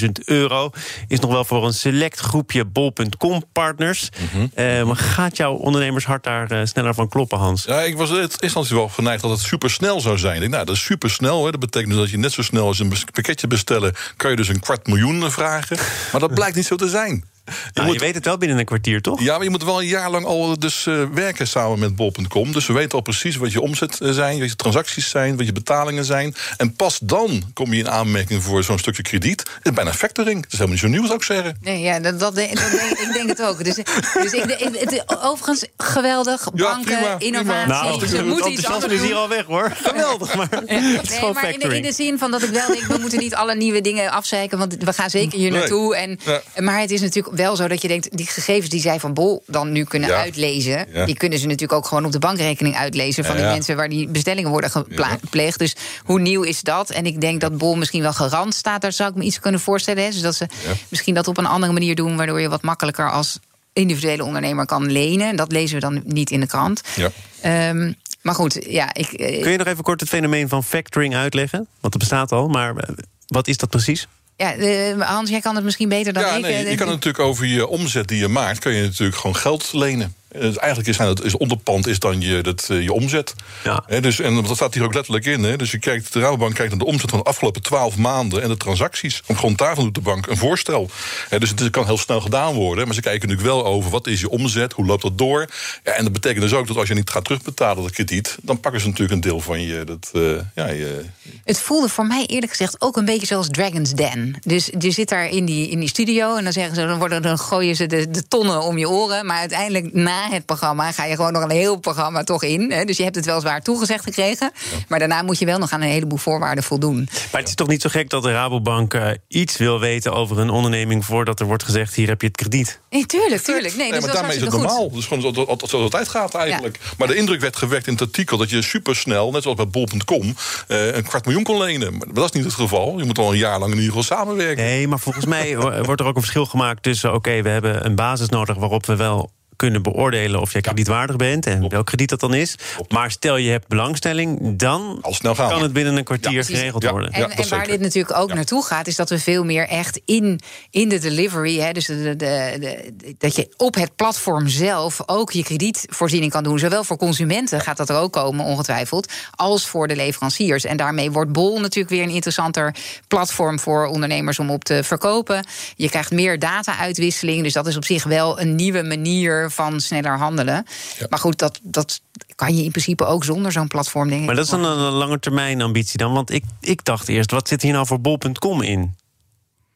250.000 0.00 0.08
euro. 0.24 0.70
Is 1.08 1.20
nog 1.20 1.30
wel 1.30 1.44
voor 1.44 1.66
een 1.66 1.74
select 1.74 2.20
groepje 2.20 2.64
bol.com-partners. 2.64 4.08
Eh, 4.54 4.82
maar 4.82 4.96
gaat 4.96 5.36
jouw 5.36 5.54
ondernemershart 5.54 6.24
daar 6.24 6.50
eh, 6.50 6.60
sneller 6.64 6.94
van 6.94 7.08
kloppen, 7.08 7.38
Hans? 7.38 7.64
Ja, 7.64 7.80
ik 7.80 7.96
was 7.96 8.10
in 8.10 8.16
eerste 8.16 8.36
instantie 8.40 8.76
wel 8.76 8.88
geneigd 8.88 9.22
dat 9.22 9.30
het 9.30 9.44
supersnel 9.46 10.00
zou 10.00 10.18
zijn. 10.18 10.34
Ik 10.34 10.40
denk, 10.40 10.52
nou, 10.52 10.64
dat 10.64 10.74
is 10.74 10.84
supersnel. 10.84 11.44
Hè. 11.44 11.50
Dat 11.50 11.60
betekent 11.60 11.90
dus 11.90 12.00
dat 12.00 12.10
je 12.10 12.18
net 12.18 12.32
zo 12.32 12.42
snel 12.42 12.66
als 12.66 12.78
een 12.78 12.92
pakketje 13.12 13.46
bestellen... 13.46 13.94
kan 14.16 14.30
je 14.30 14.36
dus 14.36 14.48
een 14.48 14.60
kwart 14.60 14.86
miljoen 14.86 15.30
vragen. 15.30 15.76
Maar 16.12 16.20
dat 16.20 16.34
blijkt 16.34 16.56
niet 16.56 16.66
zo 16.66 16.76
te 16.76 16.88
zijn. 16.88 17.24
Je 17.46 17.52
Nou, 17.74 17.86
moet- 17.86 17.96
je 17.96 18.02
weet 18.04 18.14
het 18.14 18.24
wel 18.24 18.38
binnen 18.38 18.58
een 18.58 18.64
kwartier, 18.64 19.02
toch? 19.02 19.20
Ja, 19.20 19.34
maar 19.34 19.44
je 19.44 19.50
moet 19.50 19.64
wel 19.64 19.80
een 19.80 19.86
jaar 19.88 20.10
lang 20.10 20.24
al 20.24 20.58
dus, 20.58 20.86
eh, 20.86 21.04
werken 21.12 21.48
samen 21.48 21.78
met 21.78 21.96
bol.com. 21.96 22.52
Dus 22.52 22.66
we 22.66 22.72
weten 22.72 22.92
al 22.92 23.00
precies 23.00 23.36
wat 23.36 23.52
je 23.52 23.60
omzet 23.60 24.00
eh, 24.00 24.10
zijn, 24.10 24.38
wat 24.38 24.48
je 24.48 24.56
transacties 24.56 25.08
zijn, 25.10 25.36
wat 25.36 25.46
je 25.46 25.52
betalingen 25.52 26.04
zijn. 26.04 26.34
En 26.56 26.74
pas 26.76 26.98
dan 27.02 27.42
kom 27.54 27.72
je 27.72 27.78
in 27.78 27.90
aanmerking 27.90 28.42
voor 28.42 28.62
zo'n 28.64 28.78
stukje 28.78 29.02
krediet. 29.02 29.40
Het 29.40 29.66
is 29.66 29.72
bijna 29.72 29.92
factoring. 29.94 30.36
Het 30.44 30.52
is 30.52 30.58
helemaal 30.58 30.72
niet 30.72 30.80
zo 30.82 30.88
nieuw, 30.88 31.04
zou 31.04 31.14
ik 31.16 31.22
zeggen. 31.24 31.56
Nee, 31.60 31.80
ja, 31.80 32.00
dat, 32.00 32.20
dat, 32.20 32.34
dat 32.34 32.44
ik 32.44 33.10
denk 33.12 33.28
het 33.28 33.42
ook. 33.42 33.64
Dus, 33.64 33.74
dus 33.74 34.32
ik, 34.32 34.56
het 34.78 34.92
is 34.92 35.02
overigens 35.22 35.64
geweldig. 35.76 36.50
Banken, 36.52 36.82
prima, 36.84 37.16
prima. 37.16 37.18
innovatie. 37.18 37.68
Nou, 37.68 38.06
ze 38.06 38.16
het 38.16 38.26
moeten 38.26 38.52
iets 38.52 38.66
anders 38.66 38.92
is 38.92 39.00
hier 39.00 39.14
al 39.14 39.28
weg, 39.28 39.44
hoor. 39.44 39.72
Geweldig, 39.82 40.34
maar 40.34 40.48
het 40.50 40.70
is 40.70 41.08
Nee, 41.08 41.18
gewoon 41.18 41.34
maar 41.34 41.50
in 41.50 41.58
de, 41.58 41.76
in 41.76 41.82
de 41.82 41.92
zin 41.92 42.18
van 42.18 42.30
dat 42.30 42.42
ik 42.42 42.50
wel 42.50 42.66
denk, 42.66 42.82
we 42.82 42.98
moeten 43.00 43.18
niet 43.18 43.34
alle 43.34 43.54
nieuwe 43.54 43.80
dingen 43.80 44.10
afzeiken, 44.10 44.58
want 44.58 44.76
we 44.78 44.92
gaan 44.92 45.10
zeker 45.10 45.38
hier 45.38 45.50
naartoe. 45.50 45.96
En, 45.96 46.18
Ja. 46.24 46.42
Maar 46.60 46.80
het 46.80 46.90
is 46.90 47.00
natuurlijk 47.00 47.35
wel 47.36 47.56
zo 47.56 47.68
dat 47.68 47.82
je 47.82 47.88
denkt, 47.88 48.16
die 48.16 48.26
gegevens 48.26 48.70
die 48.70 48.80
zij 48.80 49.00
van 49.00 49.14
Bol 49.14 49.42
dan 49.46 49.72
nu 49.72 49.84
kunnen 49.84 50.08
Ja. 50.08 50.16
uitlezen, 50.16 50.86
Ja. 50.92 51.04
die 51.04 51.16
kunnen 51.16 51.38
ze 51.38 51.44
natuurlijk 51.46 51.72
ook 51.78 51.86
gewoon 51.86 52.04
op 52.04 52.12
de 52.12 52.18
bankrekening 52.18 52.76
uitlezen 52.76 53.24
van 53.24 53.36
Ja, 53.36 53.42
die 53.42 53.50
mensen 53.50 53.76
waar 53.76 53.88
die 53.88 54.08
bestellingen 54.08 54.50
worden 54.50 54.70
gepleegd. 54.70 55.58
Dus 55.58 55.76
hoe 56.04 56.20
nieuw 56.20 56.42
is 56.42 56.60
dat? 56.62 56.90
En 56.90 57.06
ik 57.06 57.20
denk 57.20 57.40
dat 57.40 57.58
Bol 57.58 57.76
misschien 57.76 58.02
wel 58.02 58.12
garant 58.12 58.54
staat, 58.54 58.80
daar 58.80 58.92
zou 58.92 59.10
ik 59.10 59.16
me 59.16 59.24
iets 59.24 59.40
kunnen 59.40 59.60
voorstellen. 59.60 60.02
Hè? 60.04 60.10
Dus 60.10 60.20
dat 60.20 60.34
ze 60.34 60.46
Ja. 60.66 60.72
misschien 60.88 61.14
dat 61.14 61.28
op 61.28 61.36
een 61.38 61.46
andere 61.46 61.72
manier 61.72 61.94
doen, 61.94 62.16
waardoor 62.16 62.40
je 62.40 62.48
wat 62.48 62.62
makkelijker 62.62 63.10
als 63.10 63.38
individuele 63.72 64.24
ondernemer 64.24 64.66
kan 64.66 64.92
lenen. 64.92 65.28
En 65.28 65.36
dat 65.36 65.52
lezen 65.52 65.74
we 65.74 65.80
dan 65.80 66.02
niet 66.04 66.30
in 66.30 66.40
de 66.40 66.46
krant. 66.46 66.80
Ja. 66.94 67.10
Ehm, 67.40 67.92
maar 68.22 68.34
goed, 68.34 68.58
ja, 68.68 68.94
ik, 68.94 69.12
eh, 69.12 69.42
Kun 69.42 69.50
je 69.50 69.58
nog 69.58 69.66
even 69.66 69.84
kort 69.84 70.00
het 70.00 70.08
fenomeen 70.08 70.48
van 70.48 70.64
factoring 70.64 71.14
uitleggen? 71.14 71.58
Want 71.80 71.92
het 71.94 71.98
bestaat 72.02 72.32
al, 72.32 72.48
maar 72.48 72.76
eh, 72.76 72.88
wat 73.26 73.48
is 73.48 73.56
dat 73.56 73.70
precies? 73.70 74.06
Ja, 74.36 74.54
eh, 74.54 75.00
Hans, 75.00 75.30
jij 75.30 75.40
kan 75.40 75.54
het 75.54 75.64
misschien 75.64 75.88
beter 75.88 76.12
dan 76.12 76.22
Ja, 76.22 76.34
ik. 76.34 76.42
nee, 76.42 76.70
je 76.70 76.76
kan 76.76 76.86
natuurlijk 76.88 77.24
over 77.24 77.46
je 77.46 77.66
omzet 77.66 78.08
die 78.08 78.18
je 78.18 78.28
maakt... 78.28 78.58
kan 78.58 78.72
je 78.72 78.82
natuurlijk 78.82 79.16
gewoon 79.18 79.36
geld 79.36 79.72
lenen. 79.72 80.14
Eh, 80.28 80.40
Dus 80.40 80.56
eigenlijk 80.56 80.88
is, 80.88 80.98
het 80.98 81.22
is 81.22 81.36
onderpand 81.36 81.86
is 81.86 81.98
dan 81.98 82.20
je, 82.20 82.42
dat, 82.42 82.66
eh, 82.70 82.82
je 82.82 82.92
omzet. 82.92 83.34
Ja. 83.64 83.82
Hè, 83.86 84.00
dus, 84.00 84.20
en 84.20 84.34
dat 84.34 84.56
staat 84.56 84.74
hier 84.74 84.84
ook 84.84 84.94
letterlijk 84.94 85.24
in. 85.24 85.42
Hè. 85.42 85.56
Dus 85.56 85.70
je 85.70 85.78
kijkt, 85.78 86.12
de 86.12 86.20
Rabobank 86.20 86.54
kijkt 86.54 86.70
naar 86.70 86.80
de 86.80 86.86
omzet 86.86 87.10
van 87.10 87.18
de 87.18 87.24
afgelopen 87.24 87.62
twaalf 87.62 87.96
maanden... 87.96 88.42
en 88.42 88.48
de 88.48 88.56
transacties. 88.56 89.22
Op 89.26 89.36
grond 89.36 89.58
daarvan 89.58 89.84
doet 89.84 89.94
de 89.94 90.00
bank 90.00 90.26
een 90.26 90.36
voorstel. 90.36 90.90
Hè, 91.28 91.38
dus 91.38 91.50
het 91.50 91.70
kan 91.70 91.84
heel 91.84 91.98
snel 91.98 92.20
gedaan 92.20 92.54
worden. 92.54 92.86
Maar 92.86 92.94
ze 92.94 93.00
kijken 93.00 93.28
natuurlijk 93.28 93.54
wel 93.54 93.66
over 93.66 93.90
wat 93.90 94.06
is 94.06 94.20
je 94.20 94.30
omzet, 94.30 94.72
hoe 94.72 94.86
loopt 94.86 95.02
dat 95.02 95.18
door. 95.18 95.46
Ja, 95.84 95.92
en 95.92 96.04
dat 96.04 96.12
betekent 96.12 96.42
dus 96.42 96.52
ook 96.52 96.66
dat 96.66 96.76
als 96.76 96.88
je 96.88 96.94
niet 96.94 97.10
gaat 97.10 97.24
terugbetalen 97.24 97.82
dat 97.82 97.92
krediet... 97.92 98.36
dan 98.42 98.60
pakken 98.60 98.80
ze 98.80 98.86
natuurlijk 98.86 99.14
een 99.14 99.30
deel 99.30 99.40
van 99.40 99.60
je... 99.60 99.84
Dat, 99.84 100.10
eh, 100.12 100.22
ja, 100.54 100.68
je 100.68 101.04
Het 101.44 101.60
voelde 101.60 101.88
voor 101.88 102.06
mij 102.06 102.26
eerlijk 102.26 102.50
gezegd 102.50 102.80
ook 102.80 102.96
een 102.96 103.04
beetje 103.04 103.26
zoals 103.26 103.48
Dragon's 103.50 103.92
Den. 103.92 104.36
Dus 104.42 104.70
je 104.78 104.90
zit 104.90 105.08
daar 105.08 105.28
in 105.28 105.44
die, 105.44 105.68
in 105.68 105.80
die 105.80 105.88
studio 105.88 106.36
en 106.36 106.44
dan 106.44 106.52
zeggen 106.52 106.74
ze, 106.74 106.86
dan, 106.86 106.98
worden, 106.98 107.22
dan 107.22 107.38
gooien 107.38 107.76
ze 107.76 107.86
de, 107.86 108.10
de 108.10 108.28
tonnen 108.28 108.62
om 108.62 108.78
je 108.78 108.88
oren. 108.88 109.26
Maar 109.26 109.38
uiteindelijk 109.38 109.92
na 109.92 110.25
het 110.30 110.46
programma 110.46 110.92
ga 110.92 111.04
je 111.04 111.14
gewoon 111.16 111.32
nog 111.32 111.42
een 111.42 111.50
heel 111.50 111.76
programma 111.78 112.24
toch 112.24 112.42
in. 112.42 112.70
Hè? 112.72 112.84
Dus 112.84 112.96
je 112.96 113.02
hebt 113.02 113.14
het 113.16 113.24
wel 113.26 113.40
zwaar 113.40 113.62
toegezegd 113.62 114.04
gekregen. 114.04 114.50
Maar 114.88 114.98
daarna 114.98 115.22
moet 115.22 115.38
je 115.38 115.44
wel 115.46 115.58
nog 115.58 115.70
aan 115.72 115.82
een 115.82 115.88
heleboel 115.88 116.18
voorwaarden 116.18 116.64
voldoen. 116.64 117.08
Maar 117.32 117.40
het 117.40 117.48
is 117.48 117.54
toch 117.54 117.68
niet 117.68 117.82
zo 117.82 117.88
gek 117.88 118.10
dat 118.10 118.22
de 118.22 118.32
Rabobank 118.32 118.94
eh, 118.94 119.10
iets 119.28 119.56
wil 119.56 119.80
weten 119.80 120.12
over 120.12 120.38
een 120.38 120.50
onderneming... 120.50 121.04
voordat 121.04 121.40
er 121.40 121.46
wordt 121.46 121.62
gezegd, 121.62 121.94
hier 121.94 122.08
heb 122.08 122.20
je 122.20 122.26
het 122.26 122.36
krediet. 122.36 122.80
Nee, 122.90 123.06
tuurlijk, 123.06 123.42
tuurlijk. 123.42 123.76
Nee, 123.76 123.90
Nee, 123.90 123.98
dus 124.00 124.04
maar 124.06 124.14
daarmee 124.14 124.36
is 124.36 124.42
het 124.42 124.50
normaal. 124.52 124.90
Dus 124.90 125.04
gewoon 125.06 125.20
zoals 125.34 125.36
het- 125.62 125.72
altijd 125.72 126.08
gaat 126.08 126.34
eigenlijk. 126.34 126.78
Maar 126.98 127.08
de 127.08 127.14
indruk 127.16 127.40
werd 127.40 127.56
gewekt 127.56 127.86
in 127.86 127.92
het 127.92 128.02
artikel 128.02 128.36
dat 128.36 128.50
je 128.50 128.62
supersnel, 128.62 129.30
net 129.30 129.42
zoals 129.42 129.56
bij 129.56 129.68
bol.com, 129.68 130.34
eh, 130.68 130.94
een 130.94 131.02
kwart 131.04 131.24
miljoen 131.24 131.42
kon 131.44 131.58
lenen. 131.58 131.96
Maar 131.96 132.06
dat 132.12 132.24
is 132.24 132.30
niet 132.30 132.44
het 132.44 132.54
geval. 132.54 132.98
Je 132.98 133.04
moet 133.04 133.18
al 133.18 133.32
een 133.32 133.38
jaar 133.38 133.58
lang 133.58 133.72
in 133.72 133.78
ieder 133.80 133.94
geval 133.96 134.16
samenwerken. 134.16 134.64
Nee, 134.64 134.88
maar 134.88 134.98
volgens 134.98 135.24
mij 135.26 135.56
wo- 135.56 135.82
wordt 135.82 136.00
er 136.00 136.06
ook 136.06 136.14
een 136.16 136.20
verschil 136.22 136.46
gemaakt 136.46 136.82
tussen... 136.82 137.14
oké, 137.14 137.42
we 137.42 137.48
hebben 137.48 137.86
een 137.86 137.94
basis 137.94 138.28
nodig 138.28 138.56
waarop 138.56 138.86
we 138.86 138.96
wel 138.96 139.30
kunnen 139.56 139.82
beoordelen 139.82 140.40
of 140.40 140.52
jij 140.52 140.60
kredietwaardig 140.60 141.16
bent 141.16 141.46
en 141.46 141.68
welk 141.68 141.86
krediet 141.86 142.08
dat 142.08 142.20
dan 142.20 142.34
is. 142.34 142.54
Maar 142.88 143.10
stel 143.10 143.36
je 143.36 143.50
hebt 143.50 143.68
belangstelling, 143.68 144.58
dan 144.58 144.98
Al 145.02 145.14
snel 145.14 145.34
gaan. 145.34 145.48
kan 145.50 145.62
het 145.62 145.72
binnen 145.72 145.96
een 145.96 146.04
kwartier 146.04 146.44
geregeld 146.44 146.82
Ja. 146.82 146.90
worden. 146.90 147.10
En, 147.12 147.30
en 147.30 147.48
waar 147.48 147.66
dit 147.66 147.80
natuurlijk 147.80 148.18
ook 148.18 148.34
naartoe 148.34 148.64
gaat, 148.64 148.86
is 148.86 148.96
dat 148.96 149.10
we 149.10 149.18
veel 149.18 149.44
meer 149.44 149.68
echt 149.68 150.00
in, 150.04 150.40
in 150.70 150.88
de 150.88 150.98
delivery, 150.98 151.58
hè, 151.58 151.72
dus 151.72 151.86
de, 151.86 152.02
de, 152.02 152.16
de- 152.16 152.92
de- 152.96 153.14
dat 153.18 153.36
je 153.36 153.48
op 153.56 153.74
het 153.74 153.96
platform 153.96 154.48
zelf 154.48 155.00
ook 155.06 155.32
je 155.32 155.42
kredietvoorziening 155.44 156.32
kan 156.32 156.42
doen. 156.42 156.58
Zowel 156.58 156.84
voor 156.84 156.96
consumenten 156.96 157.60
gaat 157.60 157.76
dat 157.76 157.88
er 157.88 157.96
ook 157.96 158.12
komen, 158.12 158.44
ongetwijfeld, 158.44 159.12
als 159.34 159.66
voor 159.66 159.88
de 159.88 159.96
leveranciers. 159.96 160.64
En 160.64 160.76
daarmee 160.76 161.10
wordt 161.10 161.32
Bol 161.32 161.60
natuurlijk 161.60 161.94
weer 161.94 162.02
een 162.02 162.10
interessanter 162.10 162.74
platform 163.08 163.58
voor 163.58 163.86
ondernemers 163.86 164.38
om 164.38 164.50
op 164.50 164.64
te 164.64 164.80
verkopen. 164.84 165.44
Je 165.76 165.88
krijgt 165.88 166.10
meer 166.10 166.38
data-uitwisseling, 166.38 167.42
dus 167.42 167.52
dat 167.52 167.66
is 167.66 167.76
op 167.76 167.84
zich 167.84 168.04
wel 168.04 168.40
een 168.40 168.54
nieuwe 168.54 168.82
manier 168.82 169.45
van 169.50 169.80
sneller 169.80 170.18
handelen. 170.18 170.66
Ja. 170.98 171.06
Maar 171.10 171.18
goed, 171.18 171.38
dat, 171.38 171.60
dat 171.62 172.00
kan 172.34 172.56
je 172.56 172.62
in 172.64 172.70
principe 172.70 173.04
ook 173.04 173.24
zonder 173.24 173.52
zo'n 173.52 173.68
platform, 173.68 174.08
denk 174.08 174.20
ik. 174.20 174.26
Maar 174.26 174.34
dat 174.34 174.44
is 174.44 174.50
dan 174.50 174.64
een, 174.64 174.78
een 174.78 174.92
lange 174.92 175.18
termijn 175.18 175.62
ambitie 175.62 175.98
dan. 175.98 176.12
Want 176.12 176.30
ik, 176.30 176.44
ik 176.60 176.84
dacht 176.84 177.08
eerst, 177.08 177.30
wat 177.30 177.48
zit 177.48 177.62
hier 177.62 177.72
nou 177.72 177.86
voor 177.86 178.00
bol.com 178.00 178.62
in? 178.62 178.94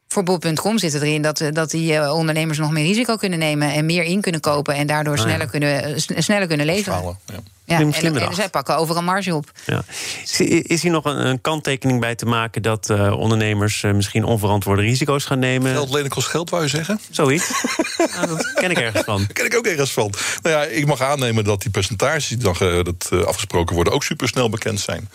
Voor 0.08 0.22
bol.com 0.22 0.78
zit 0.78 0.92
het 0.92 1.02
erin 1.02 1.22
dat, 1.22 1.40
eh, 1.40 1.52
dat 1.52 1.70
die 1.70 1.94
eh, 1.96 2.14
ondernemers 2.14 2.58
nog 2.58 2.70
meer 2.70 2.84
risico 2.84 3.16
kunnen 3.16 3.38
nemen 3.38 3.72
en 3.72 3.86
meer 3.86 4.02
in 4.02 4.20
kunnen 4.20 4.40
kopen 4.40 4.74
en 4.74 4.86
daardoor 4.86 5.12
Ah, 5.12 5.18
ja. 5.18 5.24
sneller, 5.28 5.46
kunnen, 5.46 5.82
eh, 5.84 5.92
sn- 5.96 6.20
sneller 6.20 6.46
kunnen 6.46 6.66
leveren. 6.66 7.16
Ja. 7.26 7.34
Ja, 7.70 7.76
Slim- 7.76 7.88
en, 7.88 7.94
slim 7.94 8.16
en 8.16 8.34
zij 8.34 8.48
pakken 8.48 8.76
overal 8.76 9.02
marge 9.02 9.34
op. 9.34 9.50
Ja. 9.66 9.82
Is, 10.22 10.40
is 10.62 10.82
hier 10.82 10.90
nog 10.90 11.04
een, 11.04 11.26
een 11.26 11.40
kanttekening 11.40 12.00
bij 12.00 12.14
te 12.14 12.26
maken 12.26 12.62
dat 12.62 12.90
eh, 12.90 13.18
ondernemers 13.18 13.82
eh, 13.82 13.92
misschien 13.92 14.24
onverantwoorde 14.24 14.82
risico's 14.82 15.24
gaan 15.24 15.38
nemen? 15.38 15.72
Geld 15.72 15.90
lenen 15.90 16.10
kost 16.10 16.28
geld, 16.28 16.50
wou 16.50 16.62
je 16.62 16.68
zeggen? 16.68 17.00
Zoiets. 17.10 17.50
nou, 18.14 18.26
dat 18.26 18.52
ken 18.54 18.70
ik 18.70 18.78
ergens 18.78 19.04
van. 19.04 19.16
Daar 19.18 19.32
ken 19.32 19.44
ik 19.44 19.56
ook 19.56 19.66
ergens 19.66 19.92
van. 19.92 20.12
Nou 20.42 20.56
ja, 20.56 20.64
ik 20.64 20.86
mag 20.86 21.00
aannemen 21.00 21.44
dat 21.44 21.62
die 21.62 21.70
percentages 21.70 22.28
die 22.28 22.36
dan 22.36 22.54
dat, 22.58 23.08
eh, 23.10 23.22
afgesproken 23.22 23.74
worden... 23.74 23.92
ook 23.92 24.04
supersnel 24.04 24.48
bekend 24.48 24.80
zijn. 24.80 25.08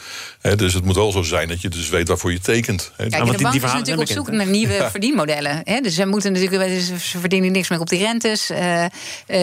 Hè, 0.45 0.55
dus 0.55 0.73
het 0.73 0.85
moet 0.85 0.95
wel 0.95 1.11
zo 1.11 1.21
zijn 1.21 1.47
dat 1.47 1.61
je 1.61 1.69
dus 1.69 1.89
weet 1.89 2.07
waarvoor 2.07 2.31
je 2.31 2.39
tekent. 2.39 2.91
Hè. 2.97 3.07
Kijk, 3.09 3.11
want 3.11 3.23
en 3.23 3.31
de 3.31 3.33
die- 3.33 3.41
bank 3.41 3.53
die 3.53 3.63
is 3.65 3.73
natuurlijk 3.73 4.09
op 4.09 4.15
zoek 4.15 4.31
naar 4.31 4.45
nieuwe 4.45 4.87
verdienmodellen. 4.91 5.61
Hè? 5.63 5.79
Dus 5.79 5.95
ze 5.95 6.05
moeten 6.05 6.31
natuurlijk, 6.33 6.81
ze 7.01 7.19
verdienen 7.19 7.51
niks 7.51 7.69
meer 7.69 7.79
op 7.79 7.89
die 7.89 7.99
rentes. 7.99 8.49
Eh, 8.49 8.83
eh, 8.83 8.89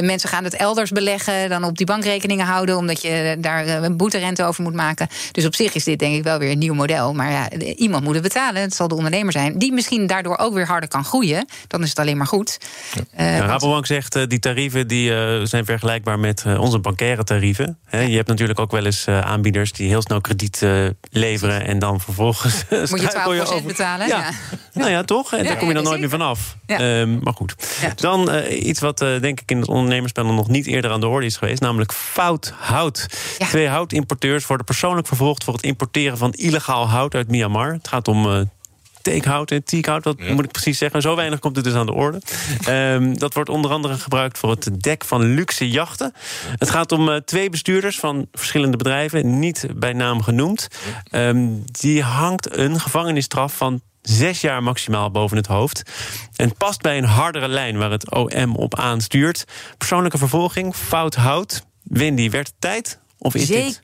mensen 0.00 0.28
gaan 0.28 0.44
het 0.44 0.54
elders 0.54 0.90
beleggen, 0.90 1.48
dan 1.48 1.64
op 1.64 1.76
die 1.76 1.86
bankrekeningen 1.86 2.46
houden, 2.46 2.76
omdat 2.76 3.02
je 3.02 3.36
daar 3.38 3.66
eh, 3.66 3.82
een 3.82 3.96
boeterente 3.96 4.44
over 4.44 4.62
moet 4.62 4.74
maken. 4.74 5.08
Dus 5.32 5.44
op 5.46 5.54
zich 5.54 5.74
is 5.74 5.84
dit 5.84 5.98
denk 5.98 6.14
ik 6.16 6.22
wel 6.22 6.38
weer 6.38 6.50
een 6.50 6.58
nieuw 6.58 6.74
model. 6.74 7.12
Maar 7.14 7.30
ja, 7.30 7.50
iemand 7.76 8.04
moet 8.04 8.14
het 8.14 8.22
betalen. 8.22 8.62
Het 8.62 8.74
zal 8.74 8.88
de 8.88 8.94
ondernemer 8.94 9.32
zijn, 9.32 9.58
die 9.58 9.72
misschien 9.72 10.06
daardoor 10.06 10.38
ook 10.38 10.54
weer 10.54 10.66
harder 10.66 10.88
kan 10.88 11.04
groeien. 11.04 11.46
Dan 11.68 11.82
is 11.82 11.88
het 11.88 11.98
alleen 11.98 12.16
maar 12.16 12.26
goed. 12.26 12.58
Eh, 13.14 13.26
Ja, 13.32 13.38
want- 13.38 13.50
Rabobank 13.50 13.86
zegt 13.86 14.16
uh, 14.16 14.22
die 14.26 14.38
tarieven 14.38 14.88
die, 14.88 15.10
uh, 15.10 15.40
zijn 15.44 15.64
vergelijkbaar 15.64 16.18
met 16.18 16.44
uh, 16.46 16.60
onze 16.60 16.78
bankaire 16.78 17.24
tarieven. 17.24 17.78
He, 17.84 18.00
je 18.00 18.16
hebt 18.16 18.28
natuurlijk 18.28 18.58
ook 18.60 18.70
wel 18.70 18.84
eens 18.84 19.06
uh, 19.08 19.20
aanbieders 19.20 19.72
die 19.72 19.88
heel 19.88 20.02
snel 20.02 20.20
krediet 20.20 20.62
leveren 21.10 21.66
en 21.66 21.78
dan 21.78 22.00
vervolgens. 22.00 22.64
Moet 22.70 23.00
je 23.00 23.10
12% 23.10 23.22
over... 23.24 23.62
betalen? 23.62 24.06
Ja. 24.06 24.18
ja. 24.18 24.30
Nou 24.72 24.90
ja, 24.90 25.02
toch? 25.02 25.32
En 25.32 25.42
Ja, 25.42 25.44
daar 25.44 25.56
kom 25.56 25.68
je 25.68 25.74
dan 25.74 25.84
nooit 25.84 26.00
meer 26.00 26.08
vanaf. 26.08 26.56
Um, 26.66 27.18
maar 27.22 27.32
goed. 27.32 27.54
Dan 27.96 28.34
uh, 28.34 28.66
iets 28.66 28.80
wat 28.80 29.02
uh, 29.02 29.20
denk 29.20 29.40
ik 29.40 29.50
in 29.50 29.58
het 29.58 29.68
ondernemerspel 29.68 30.24
nog 30.24 30.48
niet 30.48 30.66
eerder 30.66 30.90
aan 30.90 31.00
de 31.00 31.06
orde 31.06 31.26
is 31.26 31.36
geweest, 31.36 31.60
namelijk 31.60 31.92
fout 31.92 32.52
hout. 32.58 33.06
Twee 33.38 33.68
houtimporteurs 33.68 34.46
worden 34.46 34.66
persoonlijk 34.66 35.06
vervolgd 35.06 35.44
voor 35.44 35.54
het 35.54 35.62
importeren 35.62 36.18
van 36.18 36.32
illegaal 36.32 36.88
hout 36.88 37.14
uit 37.14 37.28
Myanmar. 37.28 37.72
Het 37.72 37.88
gaat 37.88 38.08
om. 38.08 38.50
Teekhout 39.02 39.50
en 39.50 39.64
teakhout, 39.64 40.04
wat 40.04 40.16
Ja. 40.18 40.34
moet 40.34 40.44
ik 40.44 40.52
precies 40.52 40.78
zeggen? 40.78 41.02
Zo 41.02 41.16
weinig 41.16 41.38
komt 41.38 41.56
het 41.56 41.64
dus 41.64 41.74
aan 41.74 41.86
de 41.86 41.92
orde. 41.92 42.20
Um, 42.68 43.18
dat 43.18 43.34
wordt 43.34 43.48
onder 43.48 43.70
andere 43.70 43.94
gebruikt 43.94 44.38
voor 44.38 44.50
het 44.50 44.68
dek 44.82 45.04
van 45.04 45.22
luxe 45.34 45.70
jachten. 45.70 46.12
Het 46.56 46.70
gaat 46.70 46.92
om 46.92 47.08
uh, 47.08 47.16
twee 47.16 47.50
bestuurders 47.50 47.98
van 47.98 48.26
verschillende 48.32 48.76
bedrijven, 48.76 49.38
niet 49.38 49.66
bij 49.74 49.92
naam 49.92 50.22
genoemd. 50.22 50.68
Um, 51.10 51.64
die 51.66 52.02
hangt 52.02 52.56
een 52.56 52.80
gevangenisstraf 52.80 53.56
van 53.56 53.80
zes 54.02 54.40
jaar 54.40 54.62
maximaal 54.62 55.10
boven 55.10 55.36
het 55.36 55.46
hoofd. 55.46 55.82
En 56.36 56.54
past 56.56 56.80
bij 56.80 56.98
een 56.98 57.04
hardere 57.04 57.48
lijn 57.48 57.78
waar 57.78 57.90
het 57.90 58.10
OM 58.10 58.56
op 58.56 58.78
aanstuurt. 58.78 59.44
Persoonlijke 59.78 60.18
vervolging, 60.18 60.74
fout 60.74 61.14
hout. 61.14 61.66
Wendy, 61.82 62.30
werd 62.30 62.46
het 62.46 62.56
tijd? 62.58 62.98
Of 63.18 63.34
is 63.34 63.46
dit... 63.46 63.80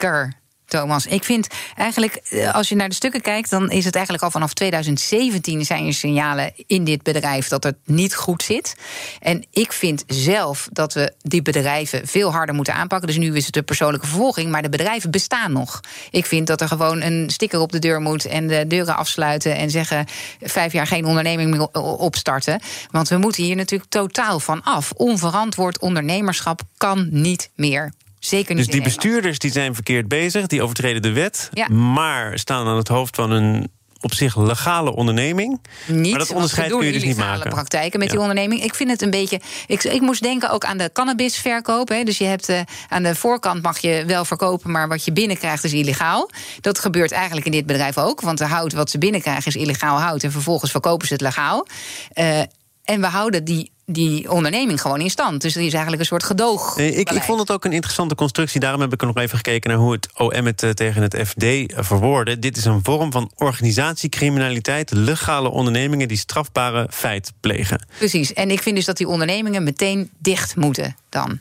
Thomas. 0.69 1.07
Ik 1.07 1.25
vind 1.25 1.47
eigenlijk, 1.77 2.15
eh, 2.15 2.55
als 2.55 2.69
je 2.69 2.75
naar 2.75 2.89
de 2.89 2.95
stukken 2.95 3.21
kijkt, 3.21 3.51
dan 3.51 3.71
is 3.71 3.85
het 3.85 3.95
eigenlijk 3.95 4.25
al 4.25 4.31
vanaf 4.31 4.53
2017 4.53 5.65
zijn 5.65 5.87
er 5.87 5.95
signalen 5.95 6.53
in 6.67 6.85
dit 6.85 7.03
bedrijf 7.03 7.49
dat 7.49 7.65
het 7.65 7.77
niet 7.85 8.15
goed 8.15 8.43
zit. 8.43 8.75
En 9.21 9.45
ik 9.51 9.73
vind 9.73 10.05
zelf 10.07 10.69
dat 10.73 10.93
we 10.93 11.13
die 11.23 11.43
bedrijven 11.43 12.07
veel 12.07 12.33
harder 12.33 12.55
moeten 12.55 12.75
aanpakken. 12.75 13.09
Dus 13.09 13.17
nu 13.17 13.37
is 13.37 13.45
het 13.45 13.55
de 13.55 13.63
persoonlijke 13.63 14.07
vervolging, 14.07 14.51
maar 14.51 14.63
de 14.63 14.69
bedrijven 14.69 15.11
bestaan 15.11 15.53
nog. 15.53 15.81
Ik 16.11 16.27
vind 16.27 16.47
dat 16.47 16.61
er 16.61 16.69
gewoon 16.69 17.03
een 17.03 17.31
sticker 17.31 17.61
op 17.61 17.73
de 17.73 17.79
deur 17.79 18.01
moet 18.01 18.25
en 18.25 18.47
de 18.47 18.67
deuren 18.67 18.97
afsluiten 18.97 19.57
en 19.57 19.71
zeggen 19.71 20.07
vijf 20.41 20.73
jaar 20.73 20.87
geen 20.87 21.05
onderneming 21.05 21.51
meer 21.51 21.69
opstarten. 21.83 22.61
Want 22.91 23.09
we 23.09 23.17
moeten 23.17 23.43
hier 23.43 23.57
natuurlijk 23.57 23.91
totaal 23.91 24.41
van 24.41 24.63
af. 24.63 24.93
Onverantwoord 24.93 25.79
ondernemerschap 25.79 26.61
kan 26.77 27.09
niet 27.11 27.51
meer. 27.55 27.93
Zeker 28.19 28.55
niet 28.55 28.65
dus 28.65 28.75
die 28.75 28.83
bestuurders 28.83 29.39
die 29.39 29.51
zijn 29.51 29.75
verkeerd 29.75 30.09
bezig, 30.09 30.47
die 30.47 30.63
overtreden 30.63 31.03
de 31.03 31.13
wet, 31.13 31.49
Ja. 31.53 31.69
maar 31.69 32.39
staan 32.39 32.67
aan 32.67 32.77
het 32.77 32.89
hoofd 32.89 33.17
van 33.17 33.31
een 33.31 33.71
op 34.01 34.15
zich 34.15 34.37
legale 34.37 34.95
onderneming. 34.95 35.61
Niet, 35.87 36.11
maar 36.11 36.19
dat 36.19 36.31
onderscheid 36.33 36.71
kun 36.71 36.87
je 36.87 36.93
dus 36.93 37.03
niet 37.05 37.17
maken. 37.17 37.51
praktijken 37.51 37.99
met 37.99 38.09
Ja. 38.09 38.15
die 38.15 38.23
onderneming. 38.23 38.63
Ik 38.63 38.75
vind 38.75 38.91
het 38.91 39.03
een 39.03 39.11
beetje. 39.11 39.41
Ik, 39.67 39.85
ik 39.85 40.01
moest 40.01 40.23
denken 40.23 40.51
ook 40.51 40.65
aan 40.65 40.79
de 40.79 40.91
cannabisverkoop. 40.93 41.89
Hè. 41.89 42.03
Dus 42.03 42.19
je 42.19 42.25
hebt 42.25 42.49
eh, 42.49 42.61
aan 42.89 43.03
de 43.03 43.15
voorkant 43.15 43.63
mag 43.63 43.79
je 43.79 44.05
wel 44.07 44.25
verkopen, 44.25 44.71
maar 44.71 44.89
wat 44.89 45.05
je 45.05 45.13
binnenkrijgt 45.13 45.65
is 45.65 45.73
illegaal. 45.73 46.31
Dat 46.61 46.79
gebeurt 46.79 47.13
eigenlijk 47.13 47.47
in 47.47 47.53
dit 47.53 47.67
bedrijf 47.67 47.99
ook. 47.99 48.21
Want 48.21 48.39
de 48.39 48.45
hout 48.47 48.73
wat 48.73 48.91
ze 48.91 48.99
binnenkrijgen 48.99 49.47
is 49.47 49.57
illegaal 49.57 50.01
hout. 50.01 50.23
En 50.23 50.33
vervolgens 50.33 50.71
verkopen 50.71 51.07
ze 51.07 51.13
het 51.13 51.23
legaal. 51.23 51.67
Eh, 52.13 52.39
en 52.85 53.01
we 53.01 53.07
houden 53.07 53.45
die, 53.45 53.73
die 53.91 54.31
onderneming 54.31 54.81
gewoon 54.81 55.01
in 55.01 55.11
stand. 55.11 55.41
Dus 55.43 55.57
er 55.57 55.63
is 55.63 55.73
eigenlijk 55.73 56.03
een 56.03 56.09
soort 56.09 56.25
gedoog. 56.25 56.77
Nee, 56.77 56.95
ik, 56.95 57.11
ik 57.11 57.23
vond 57.23 57.41
het 57.41 57.51
ook 57.51 57.65
een 57.65 57.73
interessante 57.73 58.15
constructie. 58.15 58.61
Daarom 58.61 58.81
heb 58.81 58.93
ik 58.93 59.01
er 59.01 59.07
nog 59.07 59.17
even 59.17 59.37
gekeken 59.37 59.71
naar 59.71 59.79
hoe 59.79 59.93
het 59.93 60.09
OM 60.17 60.47
het 60.47 60.63
eh, 60.63 60.71
tegen 60.71 61.03
het 61.03 61.17
FD 61.27 61.43
eh, 61.43 61.65
verwoordde. 61.77 62.39
Dit 62.39 62.57
is 62.57 62.65
een 62.65 62.81
vorm 62.83 63.13
van 63.13 63.31
organisatiecriminaliteit, 63.35 64.91
legale 64.91 65.49
ondernemingen 65.49 66.09
die 66.09 66.17
strafbare 66.17 66.87
feit 66.91 67.33
plegen. 67.41 67.87
Precies. 67.99 68.33
En 68.33 68.51
ik 68.51 68.63
vind 68.63 68.77
dus 68.77 68.85
dat 68.85 68.97
die 68.97 69.09
ondernemingen 69.09 69.63
meteen 69.63 70.11
dicht 70.19 70.57
moeten 70.57 70.97
dan. 71.09 71.41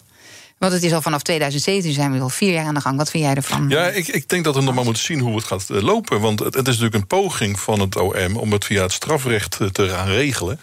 Want 0.58 0.74
het 0.74 0.84
is 0.84 0.94
al 0.94 1.02
vanaf 1.02 1.22
2017 1.22 1.94
zijn 1.94 2.14
we 2.14 2.20
al 2.20 2.30
vier 2.30 2.54
jaar 2.54 2.66
aan 2.66 2.74
de 2.74 2.82
gang. 2.82 2.98
Wat 2.98 3.10
vind 3.10 3.24
jij 3.24 3.34
ervan? 3.34 3.70
Ja, 3.70 3.88
ik, 3.88 4.08
ik 4.08 4.30
denk 4.30 4.44
dat 4.44 4.56
we 4.56 4.62
nog 4.62 4.76
maar 4.76 4.84
moeten 4.84 5.04
zien 5.04 5.20
hoe 5.20 5.36
het 5.36 5.46
gaat 5.46 5.70
eh, 5.70 5.82
lopen. 5.82 6.20
Want 6.20 6.40
het, 6.40 6.54
het 6.54 6.68
is 6.68 6.78
natuurlijk 6.78 6.96
een 6.96 7.08
poging 7.08 7.60
van 7.60 7.80
het 7.80 7.96
OM 7.96 8.38
om 8.38 8.52
het 8.52 8.66
via 8.66 8.82
het 8.82 8.92
strafrecht 8.92 9.58
eh, 9.60 9.68
te 9.68 9.90
gaan 9.90 10.08
regelen. 10.08 10.60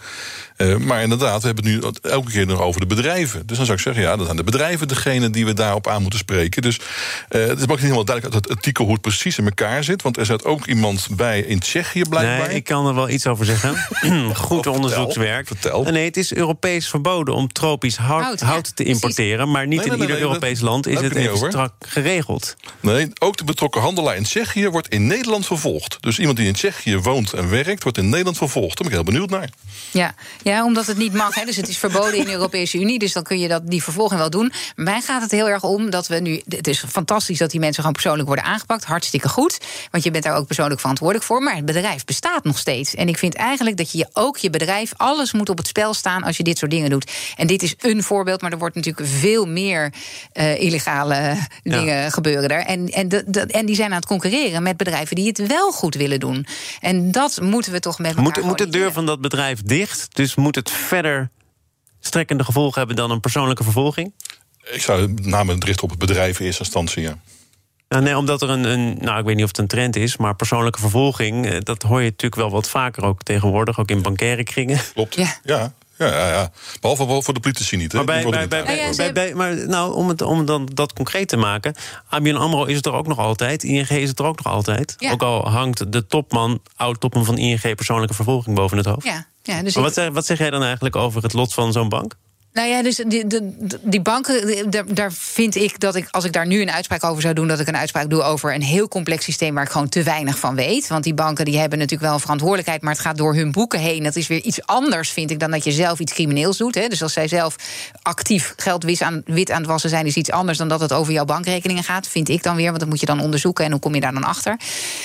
Uh, 0.57 0.75
maar 0.77 1.01
inderdaad, 1.01 1.41
we 1.41 1.45
hebben 1.47 1.65
het 1.73 2.03
nu 2.03 2.09
elke 2.11 2.31
keer 2.31 2.45
nog 2.45 2.59
over 2.61 2.79
de 2.79 2.87
bedrijven. 2.87 3.45
Dus 3.47 3.57
dan 3.57 3.65
zou 3.65 3.77
ik 3.77 3.83
zeggen, 3.83 4.03
ja, 4.03 4.15
dan 4.15 4.25
zijn 4.25 4.37
de 4.37 4.43
bedrijven 4.43 4.87
degene 4.87 5.29
die 5.29 5.45
we 5.45 5.53
daarop 5.53 5.87
aan 5.87 6.01
moeten 6.01 6.19
spreken. 6.19 6.61
Dus 6.61 6.75
uh, 6.77 7.45
het 7.47 7.57
is 7.57 7.63
ook 7.63 7.69
niet 7.69 7.79
helemaal 7.79 8.05
duidelijk 8.05 8.35
uit 8.35 8.43
het 8.47 8.55
artikel 8.57 8.83
hoe 8.83 8.93
het 8.93 9.01
precies 9.01 9.37
in 9.37 9.45
elkaar 9.45 9.83
zit. 9.83 10.01
Want 10.01 10.17
er 10.17 10.25
zit 10.25 10.45
ook 10.45 10.65
iemand 10.65 11.07
bij 11.11 11.39
in 11.39 11.59
Tsjechië 11.59 12.01
blijkbaar. 12.09 12.47
Nee, 12.47 12.55
ik 12.55 12.63
kan 12.63 12.87
er 12.87 12.95
wel 12.95 13.09
iets 13.09 13.27
over 13.27 13.45
zeggen. 13.45 13.75
Goed 14.35 14.67
Oh, 14.67 14.73
onderzoekswerk. 14.73 15.47
vertel. 15.47 15.83
Nee, 15.83 16.05
het 16.05 16.17
is 16.17 16.33
Europees 16.33 16.87
verboden 16.89 17.33
om 17.35 17.51
tropisch 17.51 17.95
hout, 17.97 18.23
Hout, 18.23 18.39
hout, 18.39 18.55
ja, 18.55 18.61
te 18.61 18.73
precies. 18.73 18.93
importeren. 18.93 19.51
Maar 19.51 19.67
niet 19.67 19.79
Nee, 19.79 19.85
in 19.85 19.91
nee, 19.91 20.01
ieder 20.01 20.15
nee, 20.15 20.25
Europees 20.25 20.59
dat- 20.59 20.69
land 20.69 20.87
is 20.87 20.99
het 21.01 21.15
even 21.15 21.31
over. 21.31 21.49
strak 21.49 21.73
geregeld. 21.79 22.55
Nee, 22.79 23.07
ook 23.19 23.37
de 23.37 23.43
betrokken 23.43 23.81
handelaar 23.81 24.15
in 24.15 24.23
Tsjechië 24.23 24.69
wordt 24.69 24.87
in 24.87 25.07
Nederland 25.07 25.45
vervolgd. 25.45 25.97
Dus 25.99 26.19
iemand 26.19 26.37
die 26.37 26.47
in 26.47 26.53
Tsjechië 26.53 26.97
woont 26.97 27.33
en 27.33 27.49
werkt, 27.49 27.83
wordt 27.83 27.97
in 27.97 28.09
Nederland 28.09 28.37
vervolgd. 28.37 28.77
Daar 28.77 28.87
ben 28.89 28.97
ik 28.99 29.03
heel 29.03 29.13
benieuwd 29.13 29.29
naar. 29.29 29.49
Ja, 29.91 30.15
ja 30.51 30.63
omdat 30.65 30.85
het 30.87 30.97
niet 30.97 31.13
mag. 31.13 31.35
Hè. 31.35 31.45
Dus 31.45 31.55
het 31.55 31.67
is 31.67 31.77
verboden 31.77 32.13
in 32.15 32.25
de 32.25 32.31
Europese 32.31 32.77
Unie. 32.79 32.99
Dus 32.99 33.13
dan 33.13 33.23
kun 33.23 33.39
je 33.39 33.47
dat, 33.47 33.61
die 33.67 33.83
vervolging 33.83 34.19
wel 34.19 34.29
doen. 34.29 34.51
Mij 34.75 35.01
gaat 35.01 35.21
het 35.21 35.31
heel 35.31 35.49
erg 35.49 35.63
om 35.63 35.89
dat 35.89 36.07
we 36.07 36.19
nu. 36.19 36.41
Het 36.47 36.67
is 36.67 36.83
fantastisch 36.89 37.37
dat 37.37 37.51
die 37.51 37.59
mensen 37.59 37.77
gewoon 37.77 37.93
persoonlijk 37.93 38.27
worden 38.27 38.45
aangepakt. 38.45 38.83
Hartstikke 38.83 39.29
goed. 39.29 39.57
Want 39.91 40.03
je 40.03 40.11
bent 40.11 40.23
daar 40.23 40.35
ook 40.35 40.45
persoonlijk 40.45 40.79
verantwoordelijk 40.79 41.25
voor. 41.25 41.41
Maar 41.43 41.55
het 41.55 41.65
bedrijf 41.65 42.05
bestaat 42.05 42.43
nog 42.43 42.57
steeds. 42.57 42.95
En 42.95 43.07
ik 43.07 43.17
vind 43.17 43.33
eigenlijk 43.35 43.77
dat 43.77 43.91
je 43.91 44.07
ook 44.13 44.37
je 44.37 44.49
bedrijf. 44.49 44.91
Alles 44.97 45.33
moet 45.33 45.49
op 45.49 45.57
het 45.57 45.67
spel 45.67 45.93
staan 45.93 46.23
als 46.23 46.37
je 46.37 46.43
dit 46.43 46.57
soort 46.57 46.71
dingen 46.71 46.89
doet. 46.89 47.11
En 47.35 47.47
dit 47.47 47.63
is 47.63 47.75
een 47.79 48.03
voorbeeld. 48.03 48.41
Maar 48.41 48.51
er 48.51 48.57
wordt 48.57 48.75
natuurlijk 48.75 49.07
veel 49.09 49.45
meer 49.45 49.93
eh, 50.31 50.61
illegale 50.61 51.37
dingen 51.63 52.11
gebeuren 52.11 52.49
daar. 52.49 52.61
En, 52.65 52.87
en, 52.89 53.09
de, 53.09 53.23
de- 53.27 53.39
en 53.45 53.65
die 53.65 53.75
zijn 53.75 53.89
aan 53.89 53.95
het 53.95 54.05
concurreren 54.05 54.63
met 54.63 54.77
bedrijven 54.77 55.15
die 55.15 55.27
het 55.27 55.47
wel 55.47 55.71
goed 55.71 55.95
willen 55.95 56.19
doen. 56.19 56.45
En 56.79 57.11
dat 57.11 57.41
moeten 57.41 57.71
we 57.71 57.79
toch 57.79 57.99
met 57.99 58.15
elkaar 58.15 58.23
Moet, 58.23 58.43
moet 58.43 58.57
de 58.57 58.69
deur 58.69 58.91
van 58.91 59.05
dat 59.05 59.21
bedrijf 59.21 59.61
dicht? 59.61 60.07
Dus 60.15 60.34
moet 60.35 60.55
het 60.55 60.71
verder 60.71 61.29
strekkende 61.99 62.43
gevolgen 62.43 62.77
hebben 62.77 62.95
dan 62.95 63.11
een 63.11 63.19
persoonlijke 63.19 63.63
vervolging? 63.63 64.13
Ik 64.71 64.81
zou 64.81 65.07
met 65.07 65.25
name 65.25 65.55
richten 65.59 65.83
op 65.83 65.89
het 65.89 65.99
bedrijf 65.99 66.39
in 66.39 66.45
eerste 66.45 66.63
instantie, 66.63 67.01
ja. 67.01 67.17
Nou, 67.89 68.03
nee, 68.03 68.17
omdat 68.17 68.41
er 68.41 68.49
een, 68.49 68.63
een, 68.63 68.97
nou 69.01 69.19
ik 69.19 69.25
weet 69.25 69.35
niet 69.35 69.43
of 69.43 69.49
het 69.49 69.57
een 69.57 69.67
trend 69.67 69.95
is, 69.95 70.17
maar 70.17 70.35
persoonlijke 70.35 70.79
vervolging, 70.79 71.45
eh, 71.45 71.57
dat 71.59 71.81
hoor 71.81 71.99
je 71.99 72.09
natuurlijk 72.09 72.41
wel 72.41 72.51
wat 72.51 72.69
vaker 72.69 73.03
ook 73.03 73.23
tegenwoordig, 73.23 73.79
ook 73.79 73.89
in 73.89 74.01
bankaire 74.01 74.43
kringen. 74.43 74.79
Klopt. 74.93 75.15
Ja. 75.15 75.37
ja. 75.43 75.73
Ja, 75.97 76.07
ja, 76.07 76.29
ja. 76.29 76.51
Behalve 76.81 77.21
voor 77.21 77.33
de 77.33 77.39
politici 77.39 77.77
niet. 77.77 77.91
Hè? 77.91 78.03
Maar, 78.03 78.23
bij, 78.47 79.13
bij, 79.13 79.33
maar 79.33 79.67
nou, 79.67 79.93
om, 79.93 80.07
het, 80.07 80.21
om 80.21 80.45
dan 80.45 80.69
dat 80.73 80.93
concreet 80.93 81.27
te 81.27 81.37
maken. 81.37 81.75
ABN 82.09 82.35
AMRO 82.35 82.63
is 82.63 82.75
het 82.75 82.85
er 82.85 82.93
ook 82.93 83.07
nog 83.07 83.19
altijd. 83.19 83.63
ING 83.63 83.89
is 83.89 84.09
het 84.09 84.19
er 84.19 84.25
ook 84.25 84.43
nog 84.43 84.53
altijd. 84.53 84.95
Ja. 84.97 85.11
Ook 85.11 85.21
al 85.21 85.49
hangt 85.49 85.91
de 85.91 86.07
topman, 86.07 86.61
oud-topman 86.75 87.25
van 87.25 87.37
ING... 87.37 87.75
persoonlijke 87.75 88.13
vervolging 88.13 88.55
boven 88.55 88.77
het 88.77 88.85
hoofd. 88.85 89.03
Ja, 89.03 89.27
ja 89.45 89.63
dus 89.63 89.73
Maar 89.75 89.83
wat, 89.83 89.93
zeg- 89.93 90.09
wat 90.11 90.25
zeg 90.25 90.37
jij 90.37 90.49
dan 90.49 90.63
eigenlijk 90.63 90.95
over 90.95 91.23
het 91.23 91.33
lot 91.33 91.53
van 91.53 91.71
zo'n 91.71 91.89
bank? 91.89 92.15
Nou 92.55 92.67
ja, 92.67 92.83
dus 92.83 92.95
die, 92.95 93.27
die, 93.27 93.55
die 93.81 94.01
banken, 94.01 94.69
daar 94.93 95.11
vind 95.13 95.55
ik 95.55 95.79
dat 95.79 95.95
ik, 95.95 96.07
als 96.11 96.23
ik 96.23 96.33
daar 96.33 96.47
nu 96.47 96.61
een 96.61 96.71
uitspraak 96.71 97.03
over 97.03 97.21
zou 97.21 97.33
doen, 97.33 97.47
dat 97.47 97.59
ik 97.59 97.67
een 97.67 97.77
uitspraak 97.77 98.09
doe 98.09 98.21
over 98.21 98.53
een 98.53 98.61
heel 98.61 98.87
complex 98.87 99.23
systeem 99.23 99.53
waar 99.53 99.63
ik 99.63 99.69
gewoon 99.69 99.89
te 99.89 100.03
weinig 100.03 100.39
van 100.39 100.55
weet. 100.55 100.87
Want 100.87 101.03
die 101.03 101.13
banken 101.13 101.45
die 101.45 101.57
hebben 101.57 101.77
natuurlijk 101.77 102.05
wel 102.05 102.13
een 102.13 102.21
verantwoordelijkheid, 102.21 102.81
maar 102.81 102.91
het 102.93 103.01
gaat 103.01 103.17
door 103.17 103.35
hun 103.35 103.51
boeken 103.51 103.79
heen. 103.79 104.03
Dat 104.03 104.15
is 104.15 104.27
weer 104.27 104.41
iets 104.41 104.65
anders, 104.65 105.09
vind 105.09 105.31
ik, 105.31 105.39
dan 105.39 105.51
dat 105.51 105.63
je 105.63 105.71
zelf 105.71 105.99
iets 105.99 106.13
crimineels 106.13 106.57
doet. 106.57 106.75
Hè. 106.75 106.87
Dus 106.87 107.01
als 107.01 107.13
zij 107.13 107.27
zelf 107.27 107.55
actief 108.01 108.53
geld 108.57 108.83
wit 108.83 109.01
aan, 109.01 109.21
wit 109.25 109.51
aan 109.51 109.61
het 109.61 109.67
wassen 109.67 109.89
zijn, 109.89 110.05
is 110.05 110.15
iets 110.15 110.31
anders 110.31 110.57
dan 110.57 110.67
dat 110.67 110.79
het 110.79 110.93
over 110.93 111.13
jouw 111.13 111.25
bankrekeningen 111.25 111.83
gaat, 111.83 112.07
vind 112.07 112.29
ik 112.29 112.43
dan 112.43 112.55
weer. 112.55 112.67
Want 112.67 112.79
dat 112.79 112.89
moet 112.89 112.99
je 112.99 113.05
dan 113.05 113.19
onderzoeken 113.19 113.65
en 113.65 113.71
hoe 113.71 113.79
kom 113.79 113.93
je 113.93 114.01
daar 114.01 114.13
dan 114.13 114.23
achter. 114.23 114.59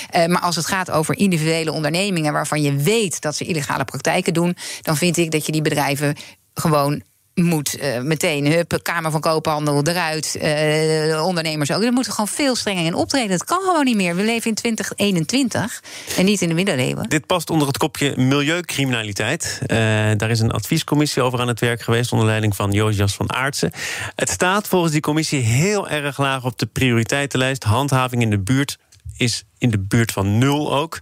Eh, 0.09 0.25
maar 0.25 0.41
als 0.41 0.55
het 0.55 0.65
gaat 0.65 0.91
over 0.91 1.17
individuele 1.17 1.71
ondernemingen 1.71 2.33
waarvan 2.33 2.61
je 2.61 2.75
weet 2.75 3.21
dat 3.21 3.35
ze 3.35 3.45
illegale 3.45 3.85
praktijken 3.85 4.33
doen, 4.33 4.55
dan 4.81 4.97
vind 4.97 5.17
ik 5.17 5.31
dat 5.31 5.45
je 5.45 5.51
die 5.51 5.61
bedrijven 5.61 6.15
gewoon 6.53 7.01
moet 7.43 7.77
eh, 7.77 8.01
meteen, 8.01 8.45
hup, 8.45 8.79
Kamer 8.81 9.11
van 9.11 9.21
Koophandel 9.21 9.83
eruit, 9.83 10.35
eh, 10.35 11.25
ondernemers 11.25 11.71
ook. 11.71 11.83
Er 11.83 11.93
moeten 11.93 12.11
gewoon 12.11 12.27
veel 12.27 12.55
strenger 12.55 12.85
in 12.85 12.93
optreden. 12.93 13.29
Dat 13.29 13.43
kan 13.43 13.59
gewoon 13.59 13.85
niet 13.85 13.95
meer. 13.95 14.15
We 14.15 14.23
leven 14.23 14.49
in 14.49 14.55
2021 14.55 15.81
en 16.17 16.25
niet 16.25 16.41
in 16.41 16.47
de 16.47 16.53
middeleeuwen. 16.53 17.09
Dit 17.09 17.25
past 17.25 17.49
onder 17.49 17.67
het 17.67 17.77
kopje 17.77 18.17
milieucriminaliteit. 18.17 19.61
Eh, 19.65 19.77
daar 20.17 20.29
is 20.29 20.39
een 20.39 20.51
adviescommissie 20.51 21.21
over 21.21 21.39
aan 21.39 21.47
het 21.47 21.59
werk 21.59 21.81
geweest... 21.81 22.11
onder 22.11 22.27
leiding 22.27 22.55
van 22.55 22.71
Josias 22.71 23.15
van 23.15 23.33
Aartsen. 23.33 23.71
Het 24.15 24.29
staat 24.29 24.67
volgens 24.67 24.91
die 24.91 25.01
commissie 25.01 25.39
heel 25.39 25.89
erg 25.89 26.17
laag 26.17 26.45
op 26.45 26.59
de 26.59 26.65
prioriteitenlijst. 26.65 27.63
Handhaving 27.63 28.21
in 28.21 28.29
de 28.29 28.39
buurt 28.39 28.77
is 29.17 29.43
in 29.57 29.69
de 29.69 29.79
buurt 29.79 30.11
van 30.11 30.37
nul 30.37 30.75
ook. 30.75 30.99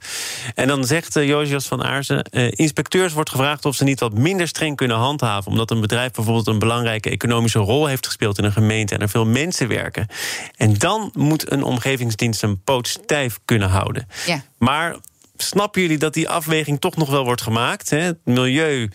En 0.55 0.67
dan 0.67 0.85
zegt 0.85 1.17
uh, 1.17 1.27
Josias 1.27 1.67
van 1.67 1.83
Aarsen... 1.83 2.23
eh, 2.23 2.51
inspecteurs 2.51 3.13
wordt 3.13 3.29
gevraagd 3.29 3.65
of 3.65 3.75
ze 3.75 3.83
niet 3.83 3.99
wat 3.99 4.13
minder 4.13 4.47
streng 4.47 4.75
kunnen 4.75 4.97
handhaven... 4.97 5.51
omdat 5.51 5.71
een 5.71 5.81
bedrijf 5.81 6.11
bijvoorbeeld 6.11 6.47
een 6.47 6.59
belangrijke 6.59 7.09
economische 7.09 7.59
rol 7.59 7.85
heeft 7.85 8.05
gespeeld... 8.05 8.37
in 8.37 8.43
een 8.43 8.51
gemeente 8.51 8.95
en 8.95 9.01
er 9.01 9.09
veel 9.09 9.25
mensen 9.25 9.67
werken. 9.67 10.07
En 10.55 10.73
dan 10.73 11.11
moet 11.13 11.51
een 11.51 11.63
omgevingsdienst 11.63 12.43
een 12.43 12.63
poot 12.63 12.87
stijf 12.87 13.39
kunnen 13.45 13.69
houden. 13.69 14.07
Ja. 14.25 14.43
Maar 14.57 14.95
snappen 15.37 15.81
jullie 15.81 15.97
dat 15.97 16.13
die 16.13 16.29
afweging 16.29 16.79
toch 16.79 16.95
nog 16.95 17.09
wel 17.09 17.23
wordt 17.23 17.41
gemaakt? 17.41 17.89
Hè? 17.89 17.99
Het 17.99 18.17
milieu 18.23 18.89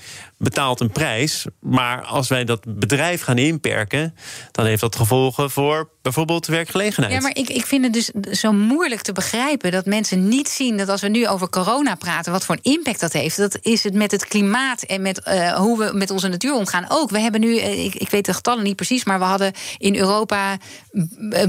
betaalt 0.45 0.81
een 0.81 0.91
prijs, 0.91 1.47
maar 1.61 2.03
als 2.03 2.29
wij 2.29 2.45
dat 2.45 2.79
bedrijf 2.79 3.23
gaan 3.23 3.39
inperken... 3.39 4.15
dan 4.51 4.65
heeft 4.67 4.81
dat 4.81 4.97
gevolgen 4.97 5.51
voor 5.51 5.89
bijvoorbeeld 6.05 6.47
werkgelegenheid. 6.47 7.13
Ja, 7.13 7.21
maar 7.21 7.37
ik, 7.37 7.49
ik 7.49 7.67
vind 7.67 7.85
het 7.85 7.93
dus 7.93 8.41
zo 8.41 8.53
moeilijk 8.53 9.01
te 9.01 9.13
begrijpen 9.13 9.71
dat 9.71 9.87
mensen 9.87 10.29
niet 10.29 10.49
zien 10.49 10.77
dat 10.77 10.89
als 10.89 11.01
we 11.01 11.09
nu 11.09 11.29
over 11.29 11.49
corona 11.49 11.95
praten, 11.95 12.33
wat 12.33 12.45
voor 12.45 12.59
een 12.63 12.73
impact 12.73 13.01
dat 13.01 13.13
heeft. 13.13 13.37
Dat 13.37 13.59
is 13.61 13.83
het 13.83 13.95
met 13.95 14.11
het 14.11 14.27
klimaat 14.27 14.83
en 14.83 15.03
met 15.03 15.21
uh, 15.29 15.53
hoe 15.53 15.79
we 15.79 15.91
met 15.95 16.11
onze 16.11 16.29
natuur 16.29 16.55
omgaan 16.55 16.87
ook. 16.89 17.11
We 17.11 17.21
hebben 17.21 17.41
nu, 17.41 17.55
uh, 17.55 17.85
ik, 17.85 17.95
ik, 17.95 18.11
weet 18.11 18.25
de 18.25 18.35
getallen 18.35 18.65
niet 18.65 18.77
precies, 18.77 19.05
maar 19.05 19.19
we 19.19 19.25
hadden 19.25 19.53
in 19.79 19.97
Europa, 19.97 20.57
uh, 20.91 21.43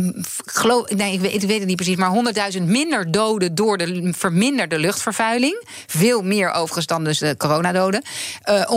geloof, 0.46 0.90
nee, 0.90 1.14
ik 1.14 1.20
weet, 1.20 1.34
ik 1.34 1.42
weet 1.42 1.60
het 1.60 1.68
niet 1.68 1.76
precies, 1.76 1.96
maar 1.96 2.52
100.000 2.58 2.64
minder 2.64 3.12
doden 3.12 3.56
door 3.56 3.78
de 3.78 4.14
verminderde 4.18 4.80
luchtvervuiling. 4.80 5.64
Veel 5.88 6.22
meer 6.22 6.52
overigens 6.52 6.86
dan 6.86 7.04
dus 7.04 7.20
de 7.20 7.36
coronadoden. 7.38 8.04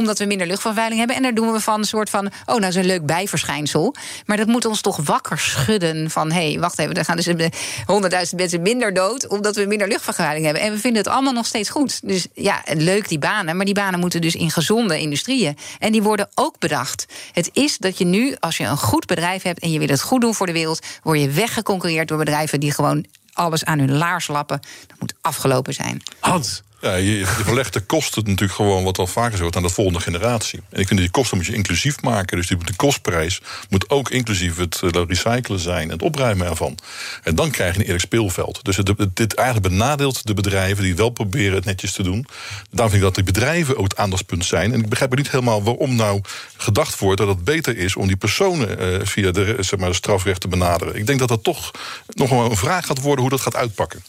Omdat 0.08 0.22
we 0.22 0.28
minder 0.34 0.46
luchtvervuiling 0.46 0.98
hebben. 0.98 1.16
En 1.16 1.22
daar 1.22 1.34
doen 1.34 1.52
we 1.52 1.60
van 1.60 1.78
een 1.78 1.84
soort 1.84 2.10
van, 2.10 2.26
oh, 2.26 2.54
nou 2.54 2.66
is 2.66 2.74
een 2.74 2.86
leuk 2.86 3.06
bijverschijnsel. 3.06 3.94
Maar 4.26 4.36
dat 4.36 4.46
moet 4.46 4.64
ons 4.64 4.80
toch 4.80 4.96
wakker 4.96 5.38
schudden 5.38 6.10
van 6.10 6.32
hé, 6.32 6.50
hey, 6.50 6.60
wacht 6.60 6.78
even, 6.78 6.94
er 6.94 7.04
gaan 7.04 7.16
dus 7.16 7.26
100.000 7.28 8.36
mensen 8.36 8.62
minder 8.62 8.94
dood 8.94 9.26
omdat 9.26 9.56
we 9.56 9.66
minder 9.66 9.88
luchtvervuiling 9.88 10.44
hebben. 10.44 10.62
En 10.62 10.72
we 10.72 10.78
vinden 10.78 11.02
het 11.02 11.12
allemaal 11.12 11.32
nog 11.32 11.46
steeds 11.46 11.70
goed. 11.70 12.08
Dus 12.08 12.26
ja, 12.34 12.62
leuk 12.64 13.08
die 13.08 13.18
banen, 13.18 13.56
maar 13.56 13.64
die 13.64 13.74
banen 13.74 14.00
moeten 14.00 14.20
dus 14.20 14.34
in 14.34 14.50
gezonde 14.50 15.00
industrieën. 15.00 15.56
En 15.78 15.92
die 15.92 16.02
worden 16.02 16.28
ook 16.34 16.58
bedacht. 16.58 17.06
Het 17.32 17.50
is 17.52 17.78
dat 17.78 17.98
je 17.98 18.04
nu, 18.04 18.36
als 18.40 18.56
je 18.56 18.64
een 18.64 18.78
goed 18.78 19.06
bedrijf 19.06 19.42
hebt 19.42 19.60
en 19.60 19.70
je 19.70 19.78
wil 19.78 19.88
het 19.88 20.02
goed 20.02 20.20
doen 20.20 20.34
voor 20.34 20.46
de 20.46 20.52
wereld, 20.52 20.86
word 21.02 21.20
je 21.20 21.30
weggeconcurreerd 21.30 22.08
door 22.08 22.18
bedrijven 22.18 22.60
die 22.60 22.72
gewoon 22.72 23.04
alles 23.32 23.64
aan 23.64 23.78
hun 23.78 23.96
laars 23.96 24.26
lappen. 24.26 24.60
Dat 24.86 25.00
moet 25.00 25.14
afgelopen 25.20 25.74
zijn. 25.74 26.02
Hans. 26.20 26.62
Ja, 26.80 26.94
je, 26.94 27.18
je 27.18 27.26
verlegt 27.26 27.72
de 27.72 27.80
kosten 27.80 28.22
natuurlijk 28.24 28.52
gewoon 28.52 28.84
wat 28.84 28.98
al 28.98 29.06
vaker 29.06 29.40
wordt 29.40 29.56
aan 29.56 29.62
de 29.62 29.68
volgende 29.68 30.00
generatie. 30.00 30.60
En 30.70 30.80
ik 30.80 30.86
vind 30.86 31.00
die 31.00 31.10
kosten 31.10 31.36
moet 31.36 31.46
je 31.46 31.54
inclusief 31.54 32.02
maken. 32.02 32.36
Dus 32.36 32.46
die, 32.46 32.56
de 32.64 32.76
kostprijs 32.76 33.40
moet 33.68 33.90
ook 33.90 34.10
inclusief 34.10 34.56
het 34.56 34.80
uh, 34.84 35.02
recyclen 35.08 35.58
zijn 35.58 35.82
en 35.82 35.90
het 35.90 36.02
opruimen 36.02 36.46
ervan. 36.46 36.78
En 37.22 37.34
dan 37.34 37.50
krijg 37.50 37.72
je 37.72 37.78
een 37.78 37.84
eerlijk 37.84 38.04
speelveld. 38.04 38.64
Dus 38.64 38.76
het, 38.76 38.94
dit 39.14 39.34
eigenlijk 39.34 39.68
benadeelt 39.68 40.26
de 40.26 40.34
bedrijven 40.34 40.84
die 40.84 40.96
wel 40.96 41.10
proberen 41.10 41.54
het 41.54 41.64
netjes 41.64 41.92
te 41.92 42.02
doen. 42.02 42.26
Daarom 42.70 42.90
vind 42.90 42.94
ik 42.94 43.14
dat 43.14 43.14
die 43.14 43.32
bedrijven 43.32 43.76
ook 43.76 43.84
het 43.84 43.96
aandachtspunt 43.96 44.44
zijn. 44.44 44.72
En 44.72 44.80
ik 44.80 44.88
begrijp 44.88 45.16
niet 45.16 45.30
helemaal 45.30 45.62
waarom 45.62 45.96
nou 45.96 46.20
gedacht 46.56 46.98
wordt 46.98 47.18
dat 47.18 47.28
het 47.28 47.44
beter 47.44 47.76
is 47.76 47.96
om 47.96 48.06
die 48.06 48.16
personen 48.16 48.82
uh, 48.82 49.00
via 49.02 49.30
de, 49.30 49.56
zeg 49.60 49.78
maar, 49.78 49.88
de 49.88 49.94
strafrecht 49.94 50.40
te 50.40 50.48
benaderen. 50.48 50.94
Ik 50.94 51.06
denk 51.06 51.18
dat 51.18 51.28
dat 51.28 51.44
toch 51.44 51.70
nog 52.06 52.30
wel 52.30 52.50
een 52.50 52.56
vraag 52.56 52.86
gaat 52.86 53.00
worden 53.00 53.20
hoe 53.20 53.30
dat 53.30 53.40
gaat 53.40 53.56
uitpakken. 53.56 54.02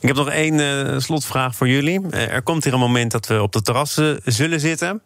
Ik 0.00 0.08
heb 0.08 0.16
nog 0.16 0.28
één 0.28 0.58
uh, 0.58 0.98
slotvraag 0.98 1.54
voor 1.54 1.68
jullie. 1.68 2.00
Uh, 2.00 2.32
er 2.32 2.42
komt 2.42 2.64
hier 2.64 2.72
een 2.72 2.78
moment 2.78 3.10
dat 3.10 3.26
we 3.26 3.42
op 3.42 3.52
de 3.52 3.62
terrassen 3.62 4.20
zullen 4.24 4.60
zitten. 4.60 5.02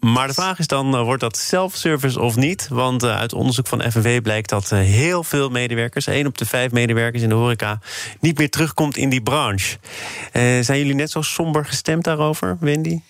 Maar 0.00 0.26
de 0.26 0.34
vraag 0.34 0.58
is 0.58 0.66
dan, 0.66 0.94
uh, 0.94 1.02
wordt 1.02 1.20
dat 1.20 1.36
self-service 1.36 2.20
of 2.20 2.36
niet? 2.36 2.68
Want 2.68 3.04
uit 3.04 3.32
onderzoek 3.32 3.66
van 3.66 3.90
FNV 3.90 4.22
blijkt 4.22 4.48
dat 4.48 4.70
heel 4.70 5.24
veel 5.24 5.48
medewerkers... 5.48 6.06
één 6.06 6.26
op 6.26 6.38
de 6.38 6.46
vijf 6.46 6.70
medewerkers 6.70 7.22
in 7.22 7.28
de 7.28 7.34
horeca... 7.34 7.78
niet 8.20 8.38
meer 8.38 8.50
terugkomt 8.50 8.96
in 8.96 9.08
die 9.08 9.22
branche. 9.22 9.78
zijn 10.60 10.78
jullie 10.78 10.94
net 10.94 11.10
zo 11.10 11.22
somber 11.22 11.64
gestemd 11.64 12.04
daarover, 12.04 12.56
Wendy? 12.60 13.00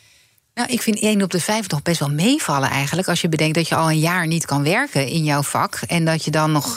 Nou, 0.55 0.73
ik 0.73 0.83
vind 0.83 1.01
1 1.01 1.23
op 1.23 1.31
de 1.31 1.41
5 1.41 1.69
nog 1.69 1.83
best 1.83 2.01
wel 2.01 2.11
meevallen 2.11 2.71
eigenlijk. 2.71 3.09
Als 3.09 3.21
je 3.21 3.29
bedenkt 3.29 3.55
dat 3.55 3.69
je 3.69 3.75
al 3.75 3.91
een 3.91 3.99
jaar 3.99 4.27
niet 4.27 4.47
kan 4.47 4.63
werken 4.63 5.07
in 5.07 5.25
jouw 5.25 5.43
vak. 5.43 5.75
En 5.87 6.05
dat 6.05 6.25
je 6.25 6.31
dan 6.31 6.53
nog 6.53 6.77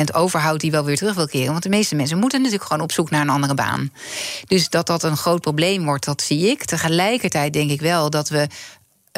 80% 0.00 0.14
overhoudt 0.14 0.60
die 0.60 0.70
wel 0.70 0.84
weer 0.84 0.96
terug 0.96 1.14
wil 1.14 1.26
keren. 1.26 1.50
Want 1.50 1.62
de 1.62 1.68
meeste 1.68 1.94
mensen 1.94 2.18
moeten 2.18 2.38
natuurlijk 2.38 2.68
gewoon 2.68 2.82
op 2.82 2.92
zoek 2.92 3.10
naar 3.10 3.20
een 3.20 3.28
andere 3.28 3.54
baan. 3.54 3.92
Dus 4.46 4.68
dat 4.68 4.86
dat 4.86 5.02
een 5.02 5.16
groot 5.16 5.40
probleem 5.40 5.84
wordt, 5.84 6.04
dat 6.04 6.22
zie 6.22 6.50
ik. 6.50 6.64
Tegelijkertijd 6.64 7.52
denk 7.52 7.70
ik 7.70 7.80
wel 7.80 8.10
dat 8.10 8.28
we 8.28 8.48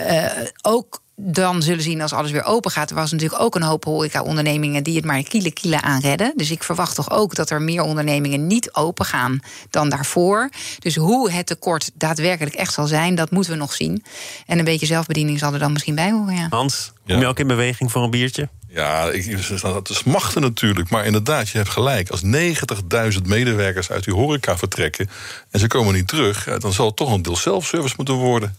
uh, 0.00 0.26
ook 0.62 1.02
dan 1.22 1.62
zullen 1.62 1.82
zien 1.82 2.00
als 2.00 2.12
alles 2.12 2.30
weer 2.30 2.44
open 2.44 2.70
gaat. 2.70 2.90
Er 2.90 2.96
was 2.96 3.12
natuurlijk 3.12 3.42
ook 3.42 3.54
een 3.54 3.62
hoop 3.62 3.84
horeca-ondernemingen 3.84 4.82
die 4.82 4.96
het 4.96 5.04
maar 5.04 5.22
kiele 5.22 5.52
kiele 5.52 5.80
aanredden. 5.80 6.32
Dus 6.36 6.50
ik 6.50 6.62
verwacht 6.62 6.94
toch 6.94 7.10
ook 7.10 7.34
dat 7.34 7.50
er 7.50 7.62
meer 7.62 7.82
ondernemingen 7.82 8.46
niet 8.46 8.74
open 8.74 9.04
gaan 9.04 9.40
dan 9.70 9.88
daarvoor. 9.88 10.50
Dus 10.78 10.96
hoe 10.96 11.30
het 11.30 11.46
tekort 11.46 11.90
daadwerkelijk 11.94 12.54
echt 12.54 12.72
zal 12.72 12.86
zijn, 12.86 13.14
dat 13.14 13.30
moeten 13.30 13.52
we 13.52 13.58
nog 13.58 13.72
zien. 13.72 14.04
En 14.46 14.58
een 14.58 14.64
beetje 14.64 14.86
zelfbediening 14.86 15.38
zal 15.38 15.52
er 15.52 15.58
dan 15.58 15.72
misschien 15.72 15.94
bij 15.94 16.10
horen. 16.10 16.34
Ja. 16.34 16.46
Hans, 16.50 16.92
kom 17.06 17.20
je 17.20 17.26
ook 17.26 17.38
in 17.38 17.46
beweging 17.46 17.90
voor 17.90 18.02
een 18.02 18.10
biertje? 18.10 18.48
Ja, 18.72 19.10
ik, 19.10 19.60
dat 19.60 19.90
is 19.90 20.04
machten 20.04 20.42
natuurlijk. 20.42 20.90
Maar 20.90 21.06
inderdaad, 21.06 21.48
je 21.48 21.58
hebt 21.58 21.70
gelijk. 21.70 22.10
Als 22.10 22.22
90.000 22.22 23.22
medewerkers 23.24 23.90
uit 23.90 24.04
die 24.04 24.14
horeca 24.14 24.58
vertrekken... 24.58 25.10
en 25.50 25.60
ze 25.60 25.66
komen 25.66 25.94
niet 25.94 26.08
terug, 26.08 26.44
dan 26.58 26.72
zal 26.72 26.86
het 26.86 26.96
toch 26.96 27.12
een 27.12 27.22
deel 27.22 27.36
self-service 27.36 27.94
moeten 27.96 28.14
worden. 28.14 28.56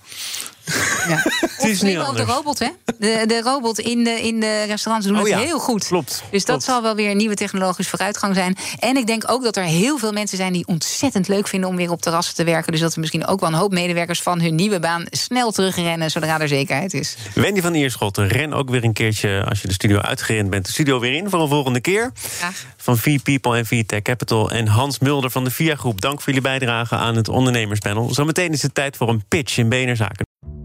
Ja. 1.07 1.23
Het 1.61 1.69
is 1.69 1.81
niet 1.81 1.97
ook 1.97 2.15
de 2.15 2.23
robot, 2.23 2.59
hè? 2.59 2.67
De, 2.97 3.23
de 3.27 3.41
robot 3.41 3.79
in 3.79 4.03
de, 4.03 4.09
in 4.09 4.39
de 4.39 4.63
restaurants 4.63 5.07
doen 5.07 5.15
oh, 5.15 5.23
het 5.23 5.31
ja. 5.31 5.39
heel 5.39 5.59
goed. 5.59 5.87
Klopt. 5.87 6.23
Dus 6.31 6.45
dat 6.45 6.45
klopt. 6.45 6.63
zal 6.63 6.81
wel 6.81 6.95
weer 6.95 7.11
een 7.11 7.17
nieuwe 7.17 7.35
technologische 7.35 7.89
vooruitgang 7.89 8.35
zijn. 8.35 8.57
En 8.79 8.97
ik 8.97 9.07
denk 9.07 9.23
ook 9.31 9.43
dat 9.43 9.55
er 9.55 9.63
heel 9.63 9.97
veel 9.97 10.11
mensen 10.11 10.37
zijn 10.37 10.53
die 10.53 10.67
ontzettend 10.67 11.27
leuk 11.27 11.47
vinden 11.47 11.69
om 11.69 11.75
weer 11.75 11.91
op 11.91 12.01
terrassen 12.01 12.35
te 12.35 12.43
werken. 12.43 12.71
Dus 12.71 12.81
dat 12.81 12.93
er 12.93 12.99
misschien 12.99 13.27
ook 13.27 13.39
wel 13.39 13.49
een 13.49 13.55
hoop 13.55 13.71
medewerkers 13.71 14.21
van 14.21 14.41
hun 14.41 14.55
nieuwe 14.55 14.79
baan 14.79 15.05
snel 15.09 15.51
terugrennen 15.51 16.11
zodra 16.11 16.39
er 16.39 16.47
zekerheid 16.47 16.93
is. 16.93 17.15
Wendy 17.33 17.61
van 17.61 17.73
Ierschoot, 17.73 18.17
ren 18.17 18.53
ook 18.53 18.69
weer 18.69 18.83
een 18.83 18.93
keertje 18.93 19.45
als 19.49 19.61
je 19.61 19.67
de 19.67 19.73
studio 19.73 19.97
uitgerend 19.97 20.49
bent. 20.49 20.65
De 20.65 20.71
studio 20.71 20.99
weer 20.99 21.13
in 21.13 21.29
voor 21.29 21.41
een 21.41 21.47
volgende 21.47 21.81
keer. 21.81 22.11
Graag. 22.13 22.65
Van 22.77 22.97
V-People 22.97 23.57
en 23.57 23.65
V-Tech 23.65 24.01
Capital. 24.01 24.51
En 24.51 24.67
Hans 24.67 24.99
Mulder 24.99 25.31
van 25.31 25.43
de 25.43 25.51
VIA 25.51 25.75
Groep. 25.75 26.01
Dank 26.01 26.15
voor 26.21 26.33
jullie 26.33 26.41
bijdrage 26.41 26.95
aan 26.95 27.15
het 27.15 27.29
ondernemerspanel. 27.29 28.13
Zometeen 28.13 28.51
is 28.51 28.61
het 28.61 28.73
tijd 28.73 28.97
voor 28.97 29.09
een 29.09 29.23
pitch 29.27 29.57
in 29.57 29.69
Benerzaken. 29.69 30.30